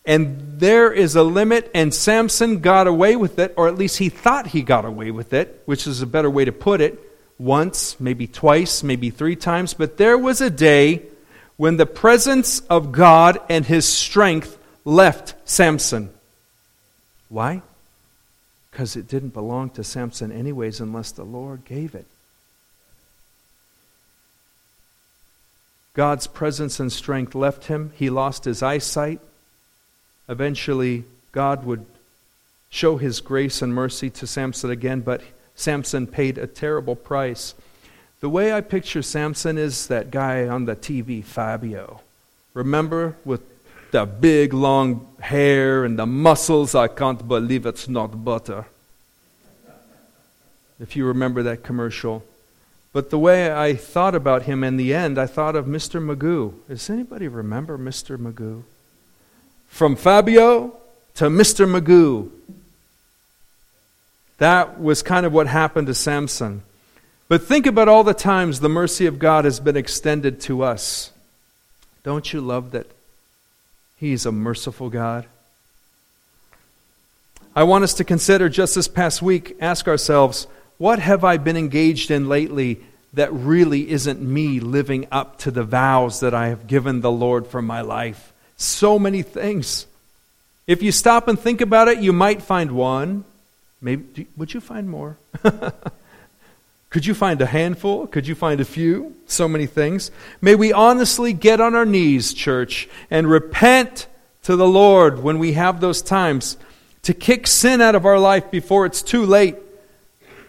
And 0.06 0.60
there 0.60 0.94
is 0.94 1.16
a 1.16 1.24
limit, 1.24 1.72
and 1.74 1.92
Samson 1.92 2.60
got 2.60 2.86
away 2.86 3.16
with 3.16 3.40
it, 3.40 3.56
or 3.58 3.68
at 3.68 3.76
least 3.76 3.98
he 3.98 4.10
thought 4.10 4.46
he 4.46 4.62
got 4.62 4.86
away 4.86 5.10
with 5.10 5.34
it, 5.34 5.64
which 5.66 5.88
is 5.88 6.00
a 6.04 6.06
better 6.06 6.30
way 6.30 6.46
to 6.46 6.52
put 6.52 6.80
it. 6.80 7.00
Once, 7.40 8.00
maybe 8.00 8.28
twice, 8.28 8.84
maybe 8.84 9.10
three 9.10 9.36
times. 9.36 9.74
But 9.74 9.98
there 9.98 10.20
was 10.20 10.42
a 10.42 10.52
day 10.52 11.02
when 11.58 11.78
the 11.78 11.88
presence 11.88 12.60
of 12.70 12.92
God 12.92 13.40
and 13.50 13.66
his 13.66 13.88
strength 13.88 14.60
left 14.84 15.34
Samson. 15.44 16.12
Why? 17.30 17.64
Because 18.76 18.98
it 18.98 19.08
didn't 19.08 19.30
belong 19.30 19.70
to 19.70 19.86
Samson, 19.86 20.34
anyways, 20.34 20.82
unless 20.82 21.14
the 21.14 21.24
Lord 21.24 21.64
gave 21.64 21.96
it. 21.96 22.06
God's 25.94 26.28
presence 26.28 26.78
and 26.78 26.92
strength 26.92 27.34
left 27.34 27.68
him. 27.68 27.94
He 27.96 28.10
lost 28.10 28.44
his 28.44 28.62
eyesight. 28.62 29.22
Eventually, 30.28 31.06
God 31.32 31.64
would 31.64 31.86
show 32.70 32.98
his 32.98 33.22
grace 33.22 33.62
and 33.62 33.74
mercy 33.74 34.10
to 34.10 34.28
Samson 34.28 34.70
again, 34.70 35.00
but 35.00 35.22
Samson 35.56 36.06
paid 36.06 36.38
a 36.38 36.46
terrible 36.46 36.98
price. 36.98 37.54
The 38.20 38.28
way 38.28 38.52
I 38.52 38.60
picture 38.60 39.02
Samson 39.02 39.58
is 39.58 39.88
that 39.88 40.12
guy 40.12 40.50
on 40.50 40.66
the 40.66 40.76
TV, 40.76 41.24
Fabio. 41.24 42.02
Remember, 42.54 43.16
with 43.24 43.42
the 43.96 44.06
big 44.06 44.54
long 44.54 45.08
hair 45.22 45.86
and 45.86 45.98
the 45.98 46.06
muscles. 46.06 46.76
I 46.76 46.90
can't 46.90 47.26
believe 47.26 47.66
it's 47.66 47.88
not 47.88 48.26
butter. 48.26 48.66
If 50.82 50.98
you 50.98 51.06
remember 51.06 51.42
that 51.44 51.64
commercial. 51.64 52.26
But 52.92 53.10
the 53.10 53.18
way 53.18 53.50
I 53.50 53.74
thought 53.74 54.14
about 54.14 54.44
him 54.44 54.66
in 54.66 54.76
the 54.76 54.94
end, 54.94 55.18
I 55.18 55.28
thought 55.28 55.56
of 55.56 55.66
Mr. 55.66 56.04
Magoo. 56.04 56.56
Does 56.68 56.90
anybody 56.90 57.30
remember 57.30 57.78
Mr. 57.78 58.18
Magoo? 58.18 58.64
From 59.70 59.96
Fabio 59.96 60.76
to 61.14 61.26
Mr. 61.30 61.66
Magoo. 61.66 62.32
That 64.40 64.82
was 64.82 65.02
kind 65.02 65.26
of 65.26 65.32
what 65.32 65.48
happened 65.48 65.88
to 65.88 65.94
Samson. 65.94 66.64
But 67.30 67.44
think 67.44 67.66
about 67.66 67.88
all 67.88 68.04
the 68.04 68.14
times 68.14 68.60
the 68.60 68.68
mercy 68.68 69.06
of 69.06 69.20
God 69.20 69.46
has 69.46 69.62
been 69.62 69.78
extended 69.78 70.42
to 70.42 70.64
us. 70.64 71.12
Don't 72.04 72.34
you 72.34 72.42
love 72.42 72.72
that 72.72 72.88
He's 73.98 74.26
a 74.26 74.32
merciful 74.32 74.90
God. 74.90 75.26
I 77.56 77.64
want 77.64 77.86
us 77.86 77.94
to 77.96 78.04
consider 78.04 78.50
just 78.50 78.76
this 78.76 78.90
past 78.90 79.22
week, 79.22 79.56
ask 79.62 79.88
ourselves, 79.88 80.48
what 80.78 81.00
have 81.00 81.24
I 81.24 81.38
been 81.38 81.56
engaged 81.56 82.12
in 82.12 82.28
lately 82.28 82.82
that 83.14 83.32
really 83.32 83.90
isn't 83.90 84.22
me 84.22 84.60
living 84.60 85.08
up 85.10 85.40
to 85.40 85.52
the 85.52 85.64
vows 85.64 86.20
that 86.20 86.34
I 86.34 86.50
have 86.50 86.68
given 86.68 87.00
the 87.00 87.12
Lord 87.12 87.48
for 87.48 87.62
my 87.62 87.80
life? 87.80 88.34
So 88.58 89.00
many 89.00 89.22
things. 89.22 89.86
If 90.68 90.84
you 90.84 90.92
stop 90.92 91.30
and 91.30 91.40
think 91.40 91.62
about 91.62 91.88
it, 91.88 92.00
you 92.00 92.12
might 92.12 92.42
find 92.42 92.74
one. 92.74 93.24
Maybe 93.82 94.28
would 94.36 94.54
you 94.54 94.60
find 94.60 94.90
more? 94.90 95.18
Could 96.96 97.06
you 97.06 97.14
find 97.14 97.42
a 97.42 97.46
handful? 97.46 98.08
Could 98.08 98.26
you 98.26 98.36
find 98.36 98.62
a 98.62 98.64
few? 98.64 99.18
So 99.26 99.50
many 99.50 99.66
things. 99.66 100.12
May 100.40 100.56
we 100.56 100.72
honestly 100.72 101.34
get 101.34 101.60
on 101.60 101.76
our 101.76 101.84
knees, 101.86 102.34
church, 102.34 102.88
and 103.12 103.30
repent 103.30 104.08
to 104.44 104.56
the 104.56 104.66
Lord 104.66 105.22
when 105.22 105.38
we 105.38 105.52
have 105.52 105.82
those 105.82 106.02
times 106.02 106.56
to 107.02 107.14
kick 107.14 107.48
sin 107.48 107.82
out 107.82 107.96
of 107.96 108.06
our 108.06 108.18
life 108.18 108.50
before 108.50 108.86
it's 108.86 109.02
too 109.02 109.26
late 109.26 109.58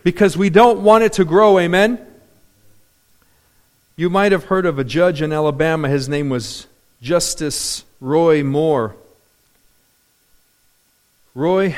because 0.05 0.37
we 0.37 0.49
don't 0.49 0.83
want 0.83 1.03
it 1.03 1.15
to 1.15 1.25
grow. 1.25 1.59
Amen? 1.59 1.99
You 3.97 4.09
might 4.09 4.31
have 4.31 4.45
heard 4.45 4.67
of 4.67 4.79
a 4.79 4.85
judge 4.85 5.23
in 5.23 5.33
Alabama. 5.33 5.89
His 5.89 6.09
name 6.09 6.29
was 6.29 6.69
Justice 7.03 7.83
Roy 8.01 8.45
Moore. 8.45 8.95
Roy 11.35 11.75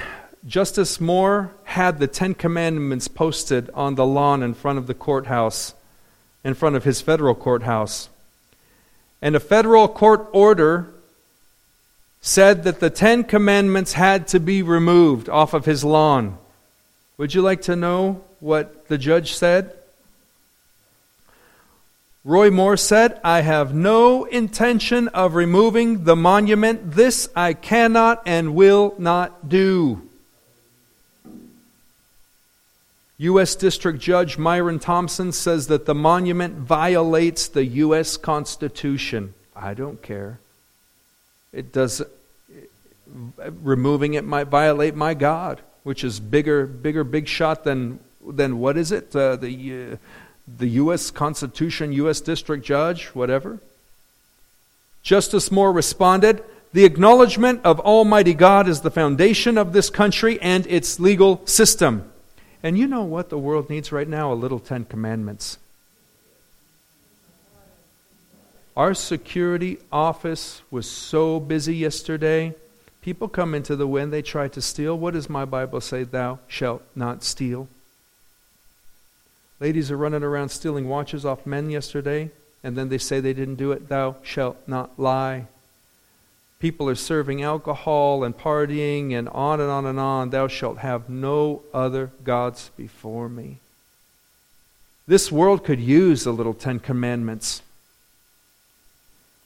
Justice 0.48 0.98
Moore 0.98 1.52
had 1.64 1.98
the 1.98 2.06
Ten 2.06 2.32
Commandments 2.32 3.06
posted 3.06 3.68
on 3.74 3.96
the 3.96 4.06
lawn 4.06 4.42
in 4.42 4.54
front 4.54 4.78
of 4.78 4.87
the 4.87 4.94
courthouse, 4.94 5.74
in 6.42 6.54
front 6.54 6.74
of 6.74 6.84
his 6.84 7.02
federal 7.02 7.34
courthouse. 7.34 8.08
And 9.20 9.37
a 9.37 9.40
federal 9.40 9.88
court 9.88 10.26
order 10.32 10.88
said 12.22 12.64
that 12.64 12.80
the 12.80 12.88
Ten 12.88 13.24
Commandments 13.24 13.92
had 13.92 14.26
to 14.28 14.40
be 14.40 14.62
removed 14.62 15.28
off 15.28 15.52
of 15.52 15.66
his 15.66 15.84
lawn. 15.84 16.38
Would 17.18 17.34
you 17.34 17.42
like 17.42 17.61
to 17.62 17.76
know 17.76 18.24
what 18.40 18.88
the 18.88 18.96
judge 18.96 19.34
said? 19.34 19.76
Roy 22.24 22.50
Moore 22.50 22.78
said, 22.78 23.20
I 23.22 23.42
have 23.42 23.74
no 23.74 24.24
intention 24.24 25.08
of 25.08 25.34
removing 25.34 26.04
the 26.04 26.16
monument. 26.16 26.92
This 26.92 27.28
I 27.37 27.52
cannot 27.52 28.22
and 28.24 28.54
will 28.54 28.94
not 28.98 29.50
do. 29.50 30.07
U.S. 33.18 33.57
District 33.57 33.98
Judge 33.98 34.38
Myron 34.38 34.78
Thompson 34.78 35.33
says 35.33 35.66
that 35.66 35.87
the 35.87 35.94
monument 35.94 36.54
violates 36.54 37.48
the 37.48 37.64
U.S. 37.64 38.16
Constitution. 38.16 39.35
I 39.57 39.74
don't 39.74 40.00
care. 40.00 40.38
It 41.52 41.72
does. 41.72 42.00
Removing 43.62 44.14
it 44.14 44.24
might 44.24 44.46
violate 44.46 44.94
my 44.94 45.14
God, 45.14 45.61
which 45.83 46.04
is 46.04 46.20
bigger, 46.20 46.66
bigger, 46.66 47.02
big 47.02 47.26
shot 47.26 47.64
than 47.64 47.98
than 48.24 48.61
what 48.61 48.76
is 48.76 48.92
it? 48.92 49.14
Uh, 49.16 49.35
the 49.35 49.92
uh, 49.92 49.96
the 50.57 50.68
U.S. 50.68 51.11
Constitution, 51.11 51.92
U.S. 51.92 52.20
District 52.20 52.64
Judge, 52.64 53.07
whatever. 53.07 53.59
Justice 55.02 55.50
Moore 55.50 55.72
responded. 55.72 56.44
The 56.72 56.85
acknowledgement 56.85 57.62
of 57.64 57.81
Almighty 57.81 58.35
God 58.35 58.68
is 58.68 58.83
the 58.83 58.90
foundation 58.90 59.57
of 59.57 59.72
this 59.72 59.90
country 59.90 60.38
and 60.40 60.66
its 60.66 61.00
legal 61.00 61.44
system. 61.46 62.12
And 62.62 62.76
you 62.76 62.86
know 62.86 63.04
what 63.04 63.30
the 63.30 63.38
world 63.38 63.70
needs 63.70 63.92
right 63.92 64.08
now? 64.08 64.32
A 64.32 64.34
little 64.34 64.58
Ten 64.58 64.84
Commandments. 64.84 65.58
Our 68.76 68.94
security 68.94 69.78
office 69.90 70.62
was 70.70 70.88
so 70.88 71.40
busy 71.40 71.76
yesterday. 71.76 72.54
People 73.02 73.28
come 73.28 73.54
into 73.54 73.74
the 73.74 73.86
wind, 73.86 74.12
they 74.12 74.22
try 74.22 74.48
to 74.48 74.60
steal. 74.60 74.96
What 74.96 75.14
does 75.14 75.28
my 75.28 75.44
Bible 75.44 75.80
say? 75.80 76.04
Thou 76.04 76.38
shalt 76.46 76.82
not 76.94 77.24
steal. 77.24 77.68
Ladies 79.60 79.90
are 79.90 79.96
running 79.96 80.22
around 80.22 80.50
stealing 80.50 80.88
watches 80.88 81.24
off 81.24 81.44
men 81.44 81.70
yesterday, 81.70 82.30
and 82.62 82.76
then 82.76 82.88
they 82.88 82.98
say 82.98 83.18
they 83.18 83.32
didn't 83.32 83.56
do 83.56 83.72
it. 83.72 83.88
Thou 83.88 84.16
shalt 84.22 84.56
not 84.68 84.98
lie. 84.98 85.46
People 86.60 86.88
are 86.88 86.96
serving 86.96 87.40
alcohol 87.42 88.24
and 88.24 88.36
partying 88.36 89.16
and 89.16 89.28
on 89.28 89.60
and 89.60 89.70
on 89.70 89.86
and 89.86 90.00
on. 90.00 90.30
Thou 90.30 90.48
shalt 90.48 90.78
have 90.78 91.08
no 91.08 91.62
other 91.72 92.10
gods 92.24 92.70
before 92.76 93.28
me. 93.28 93.58
This 95.06 95.30
world 95.30 95.64
could 95.64 95.80
use 95.80 96.24
the 96.24 96.32
little 96.32 96.54
Ten 96.54 96.80
Commandments. 96.80 97.62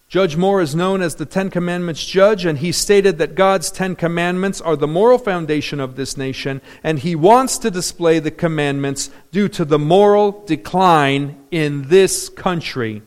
Judge 0.08 0.36
Moore 0.36 0.60
is 0.60 0.74
known 0.74 1.00
as 1.02 1.14
the 1.14 1.26
Ten 1.26 1.50
Commandments 1.50 2.04
judge, 2.04 2.44
and 2.44 2.58
he 2.58 2.72
stated 2.72 3.18
that 3.18 3.34
God's 3.34 3.70
Ten 3.70 3.94
Commandments 3.94 4.60
are 4.60 4.76
the 4.76 4.86
moral 4.86 5.18
foundation 5.18 5.80
of 5.80 5.96
this 5.96 6.16
nation, 6.16 6.60
and 6.82 6.98
he 6.98 7.14
wants 7.14 7.58
to 7.58 7.70
display 7.70 8.18
the 8.18 8.30
commandments 8.30 9.10
due 9.30 9.48
to 9.48 9.64
the 9.64 9.78
moral 9.78 10.44
decline 10.46 11.36
in 11.50 11.88
this 11.88 12.28
country 12.30 13.02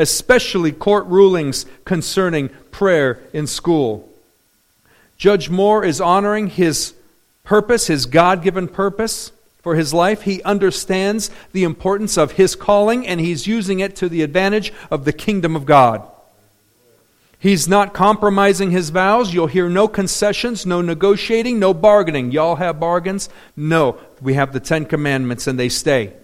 especially 0.00 0.72
court 0.72 1.06
rulings 1.06 1.66
concerning 1.84 2.48
prayer 2.70 3.20
in 3.32 3.46
school. 3.46 4.08
Judge 5.18 5.50
Moore 5.50 5.84
is 5.84 6.00
honoring 6.00 6.48
his 6.48 6.94
purpose, 7.44 7.88
his 7.88 8.06
God 8.06 8.42
given 8.42 8.66
purpose 8.66 9.32
for 9.60 9.74
his 9.74 9.92
life. 9.92 10.22
He 10.22 10.42
understands 10.42 11.30
the 11.52 11.64
importance 11.64 12.16
of 12.16 12.32
his 12.32 12.56
calling 12.56 13.06
and 13.06 13.20
he's 13.20 13.46
using 13.46 13.80
it 13.80 13.94
to 13.96 14.08
the 14.08 14.22
advantage 14.22 14.72
of 14.90 15.04
the 15.04 15.12
kingdom 15.12 15.54
of 15.54 15.66
God. 15.66 16.02
He's 17.38 17.68
not 17.68 17.92
compromising 17.92 18.70
his 18.70 18.90
vows. 18.90 19.34
You'll 19.34 19.46
hear 19.46 19.68
no 19.68 19.88
concessions, 19.88 20.64
no 20.64 20.80
negotiating, 20.80 21.58
no 21.58 21.74
bargaining. 21.74 22.32
Y'all 22.32 22.56
have 22.56 22.80
bargains? 22.80 23.28
No. 23.56 23.98
We 24.22 24.34
have 24.34 24.52
the 24.52 24.60
Ten 24.60 24.86
Commandments 24.86 25.46
and 25.46 25.58
they 25.58 25.68
stay 25.68 26.14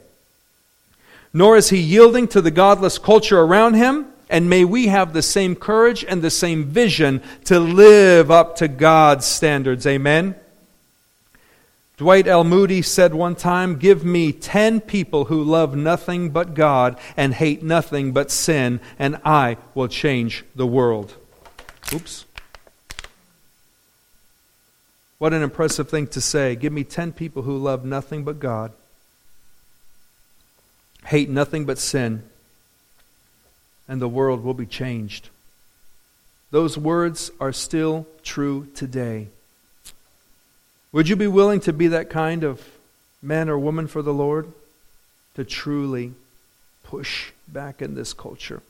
nor 1.37 1.55
is 1.55 1.69
he 1.69 1.77
yielding 1.77 2.27
to 2.27 2.41
the 2.41 2.51
godless 2.51 2.97
culture 2.97 3.39
around 3.39 3.75
him. 3.75 4.07
And 4.31 4.49
may 4.49 4.65
we 4.65 4.87
have 4.87 5.13
the 5.13 5.21
same 5.21 5.55
courage 5.55 6.03
and 6.03 6.23
the 6.23 6.31
same 6.31 6.65
vision 6.65 7.23
to 7.45 7.61
live 7.61 8.31
up 8.31 8.57
to 8.57 8.69
God's 8.69 9.27
standards. 9.27 9.87
Amen. 9.87 10.35
Dwight 11.99 12.27
L. 12.27 12.43
Moody 12.43 12.81
said 12.81 13.13
one 13.13 13.35
time, 13.35 13.77
Give 13.77 14.03
me 14.03 14.33
ten 14.33 14.81
people 14.81 15.27
who 15.27 15.45
love 15.45 15.77
nothing 15.77 16.31
but 16.31 16.55
God 16.55 16.99
and 17.19 17.35
hate 17.35 17.63
nothing 17.63 18.13
but 18.13 18.31
sin, 18.31 18.81
and 18.99 19.21
I 19.23 19.59
will 19.75 19.89
change 19.89 20.43
the 20.55 20.67
world. 20.67 21.15
Oops. 21.93 22.25
What 25.19 25.35
an 25.35 25.43
impressive 25.43 25.91
thing 25.91 26.07
to 26.09 26.21
say. 26.23 26.57
Give 26.57 26.73
me 26.73 26.83
ten 26.83 27.13
people 27.13 27.43
who 27.43 27.59
love 27.59 27.85
nothing 27.85 28.25
but 28.25 28.39
God, 28.41 28.73
hate 31.07 31.29
nothing 31.29 31.65
but 31.65 31.79
sin, 31.79 32.23
and 33.89 34.03
the 34.03 34.09
world 34.09 34.43
will 34.43 34.55
be 34.55 34.67
changed. 34.67 35.31
Those 36.51 36.77
words 36.77 37.31
are 37.41 37.53
still 37.53 38.07
true 38.25 38.67
today. 38.75 39.29
Would 40.93 41.09
you 41.09 41.15
be 41.15 41.27
willing 41.27 41.61
to 41.61 41.73
be 41.73 41.89
that 41.89 42.11
kind 42.11 42.43
of 42.43 42.61
man 43.23 43.49
or 43.49 43.59
woman 43.59 43.87
for 43.87 44.03
the 44.03 44.15
Lord? 44.15 44.53
To 45.35 45.45
truly 45.45 46.15
push 46.83 47.31
back 47.47 47.83
in 47.83 47.95
this 47.95 48.13
culture? 48.13 48.63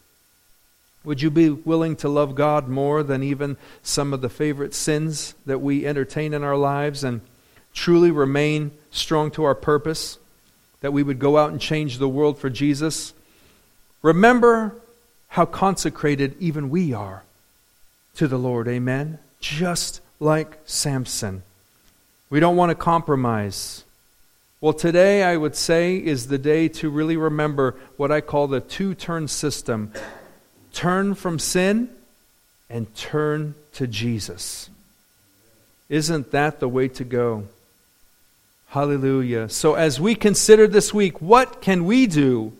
Would 1.04 1.22
you 1.22 1.30
be 1.30 1.48
willing 1.48 1.96
to 1.96 2.08
love 2.08 2.34
God 2.34 2.68
more 2.68 3.02
than 3.02 3.22
even 3.22 3.56
some 3.82 4.12
of 4.12 4.20
the 4.20 4.28
favorite 4.28 4.74
sins 4.74 5.34
that 5.46 5.60
we 5.60 5.86
entertain 5.86 6.34
in 6.34 6.42
our 6.42 6.56
lives 6.56 7.04
and 7.04 7.20
truly 7.72 8.10
remain 8.10 8.72
strong 8.90 9.30
to 9.32 9.44
our 9.44 9.54
purpose? 9.54 10.18
That 10.80 10.92
we 10.92 11.02
would 11.02 11.18
go 11.18 11.38
out 11.38 11.50
and 11.50 11.60
change 11.60 11.98
the 11.98 12.08
world 12.08 12.38
for 12.38 12.50
Jesus? 12.50 13.12
Remember 14.02 14.74
how 15.28 15.46
consecrated 15.46 16.36
even 16.38 16.70
we 16.70 16.92
are 16.92 17.24
to 18.16 18.28
the 18.28 18.38
Lord. 18.38 18.68
Amen? 18.68 19.18
Just 19.40 20.00
like 20.20 20.58
Samson. 20.64 21.42
We 22.30 22.40
don't 22.40 22.56
want 22.56 22.70
to 22.70 22.74
compromise. 22.74 23.84
Well, 24.60 24.72
today 24.72 25.22
I 25.22 25.36
would 25.36 25.54
say 25.54 25.96
is 25.96 26.28
the 26.28 26.38
day 26.38 26.68
to 26.68 26.90
really 26.90 27.16
remember 27.16 27.76
what 27.96 28.10
I 28.10 28.20
call 28.20 28.48
the 28.48 28.60
two 28.60 28.94
turn 28.94 29.28
system 29.28 29.92
turn 30.72 31.14
from 31.14 31.38
sin 31.38 31.88
and 32.68 32.94
turn 32.94 33.54
to 33.72 33.86
Jesus. 33.86 34.68
Isn't 35.88 36.32
that 36.32 36.60
the 36.60 36.68
way 36.68 36.88
to 36.88 37.04
go? 37.04 37.44
Hallelujah. 38.76 39.48
So, 39.48 39.72
as 39.72 39.98
we 39.98 40.14
consider 40.14 40.66
this 40.66 40.92
week, 40.92 41.22
what 41.22 41.62
can 41.62 41.86
we 41.86 42.06
do 42.06 42.52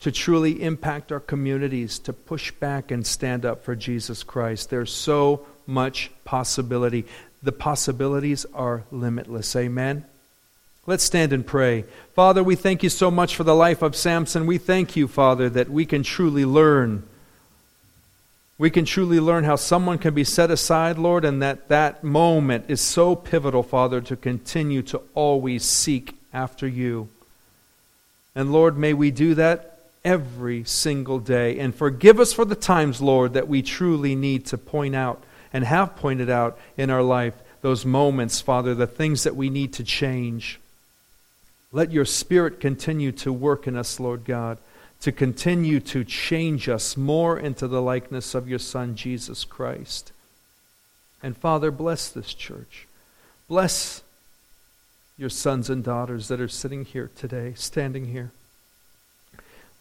to 0.00 0.10
truly 0.10 0.60
impact 0.64 1.12
our 1.12 1.20
communities, 1.20 2.00
to 2.00 2.12
push 2.12 2.50
back 2.50 2.90
and 2.90 3.06
stand 3.06 3.46
up 3.46 3.62
for 3.62 3.76
Jesus 3.76 4.24
Christ. 4.24 4.68
There's 4.68 4.92
so 4.92 5.46
much 5.68 6.10
possibility. 6.24 7.04
The 7.40 7.52
possibilities 7.52 8.46
are 8.52 8.82
limitless. 8.90 9.54
Amen. 9.54 10.04
Let's 10.86 11.04
stand 11.04 11.32
and 11.32 11.46
pray. 11.46 11.84
Father, 12.16 12.42
we 12.42 12.56
thank 12.56 12.82
you 12.82 12.88
so 12.88 13.08
much 13.08 13.36
for 13.36 13.44
the 13.44 13.54
life 13.54 13.80
of 13.80 13.94
Samson. 13.94 14.46
We 14.46 14.58
thank 14.58 14.96
you, 14.96 15.06
Father, 15.06 15.48
that 15.50 15.70
we 15.70 15.86
can 15.86 16.02
truly 16.02 16.44
learn. 16.44 17.04
We 18.60 18.68
can 18.68 18.84
truly 18.84 19.20
learn 19.20 19.44
how 19.44 19.56
someone 19.56 19.96
can 19.96 20.12
be 20.12 20.22
set 20.22 20.50
aside, 20.50 20.98
Lord, 20.98 21.24
and 21.24 21.40
that 21.40 21.68
that 21.68 22.04
moment 22.04 22.66
is 22.68 22.82
so 22.82 23.16
pivotal, 23.16 23.62
Father, 23.62 24.02
to 24.02 24.16
continue 24.16 24.82
to 24.82 25.00
always 25.14 25.64
seek 25.64 26.14
after 26.30 26.68
you. 26.68 27.08
And 28.34 28.52
Lord, 28.52 28.76
may 28.76 28.92
we 28.92 29.12
do 29.12 29.34
that 29.36 29.78
every 30.04 30.64
single 30.64 31.20
day. 31.20 31.58
And 31.58 31.74
forgive 31.74 32.20
us 32.20 32.34
for 32.34 32.44
the 32.44 32.54
times, 32.54 33.00
Lord, 33.00 33.32
that 33.32 33.48
we 33.48 33.62
truly 33.62 34.14
need 34.14 34.44
to 34.48 34.58
point 34.58 34.94
out 34.94 35.24
and 35.54 35.64
have 35.64 35.96
pointed 35.96 36.28
out 36.28 36.58
in 36.76 36.90
our 36.90 37.02
life 37.02 37.32
those 37.62 37.86
moments, 37.86 38.42
Father, 38.42 38.74
the 38.74 38.86
things 38.86 39.22
that 39.22 39.36
we 39.36 39.48
need 39.48 39.72
to 39.72 39.84
change. 39.84 40.60
Let 41.72 41.92
your 41.92 42.04
Spirit 42.04 42.60
continue 42.60 43.12
to 43.12 43.32
work 43.32 43.66
in 43.66 43.74
us, 43.74 43.98
Lord 43.98 44.26
God, 44.26 44.58
to 45.00 45.12
continue 45.12 45.80
to 45.80 46.04
change 46.04 46.68
us 46.68 46.96
more 46.96 47.38
into 47.38 47.66
the 47.66 47.80
likeness 47.80 48.34
of 48.34 48.48
your 48.48 48.58
Son, 48.58 48.94
Jesus 48.94 49.44
Christ. 49.44 50.12
And 51.22 51.36
Father, 51.36 51.70
bless 51.70 52.08
this 52.08 52.34
church. 52.34 52.86
Bless 53.48 54.02
your 55.16 55.30
sons 55.30 55.68
and 55.68 55.82
daughters 55.82 56.28
that 56.28 56.40
are 56.40 56.48
sitting 56.48 56.84
here 56.84 57.10
today, 57.16 57.52
standing 57.56 58.06
here. 58.06 58.30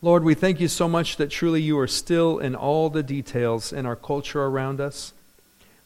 Lord, 0.01 0.23
we 0.23 0.33
thank 0.33 0.61
you 0.61 0.69
so 0.69 0.87
much 0.87 1.17
that 1.17 1.29
truly 1.29 1.61
you 1.61 1.77
are 1.77 1.87
still 1.87 2.39
in 2.39 2.55
all 2.55 2.89
the 2.89 3.03
details 3.03 3.73
in 3.73 3.85
our 3.85 3.97
culture 3.97 4.43
around 4.43 4.79
us. 4.79 5.13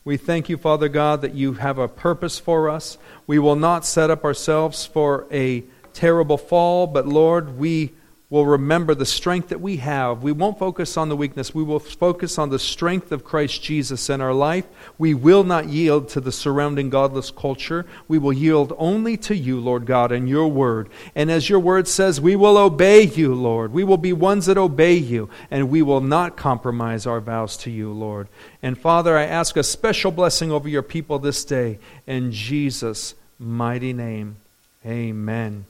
We 0.06 0.18
thank 0.18 0.50
you, 0.50 0.58
Father 0.58 0.90
God, 0.90 1.22
that 1.22 1.34
you 1.34 1.54
have 1.54 1.80
a 1.80 1.88
purpose 1.88 2.38
for 2.38 2.70
us. 2.70 2.98
We 3.26 3.40
will 3.40 3.56
not 3.56 3.86
set 3.86 4.12
up 4.12 4.24
ourselves 4.24 4.86
for 4.86 5.26
a 5.32 5.64
terrible 5.94 6.38
fall, 6.38 6.86
but 6.86 7.08
Lord, 7.08 7.58
we 7.58 7.94
will 8.34 8.48
remember 8.48 8.96
the 8.96 9.06
strength 9.06 9.50
that 9.50 9.62
we 9.62 9.78
have. 9.78 10.24
We 10.24 10.32
won't 10.32 10.58
focus 10.58 10.98
on 10.98 11.08
the 11.08 11.16
weakness. 11.16 11.54
We 11.54 11.62
will 11.62 11.78
focus 11.78 12.40
on 12.40 12.50
the 12.50 12.58
strength 12.58 13.12
of 13.12 13.24
Christ 13.24 13.62
Jesus 13.62 14.10
in 14.10 14.22
our 14.22 14.34
life. 14.34 14.66
We 14.98 15.14
will 15.14 15.44
not 15.44 15.68
yield 15.68 16.10
to 16.10 16.20
the 16.20 16.32
surrounding 16.32 16.90
godless 16.90 17.30
culture. 17.30 17.86
We 18.08 18.18
will 18.18 18.34
yield 18.34 18.74
only 18.80 19.18
to 19.18 19.36
you, 19.36 19.60
Lord 19.60 19.86
God, 19.86 20.12
and 20.12 20.28
your 20.28 20.48
word. 20.48 20.90
And 21.14 21.30
as 21.30 21.48
your 21.48 21.60
word 21.60 21.88
says, 21.88 22.20
we 22.20 22.36
will 22.36 22.58
obey 22.58 23.04
you, 23.04 23.36
Lord. 23.36 23.72
We 23.72 23.84
will 23.84 24.00
be 24.00 24.14
ones 24.14 24.48
that 24.48 24.58
obey 24.58 24.96
you, 24.96 25.30
and 25.52 25.70
we 25.70 25.84
will 25.84 26.02
not 26.02 26.36
compromise 26.36 27.06
our 27.06 27.20
vows 27.20 27.56
to 27.58 27.70
you, 27.70 27.92
Lord. 27.92 28.30
And 28.64 28.76
Father, 28.76 29.16
I 29.16 29.26
ask 29.26 29.58
a 29.58 29.64
special 29.64 30.10
blessing 30.10 30.52
over 30.52 30.68
your 30.68 30.82
people 30.82 31.20
this 31.20 31.46
day. 31.46 31.78
In 32.08 32.32
Jesus' 32.32 33.14
mighty 33.38 33.94
name, 33.94 34.38
amen. 34.84 35.66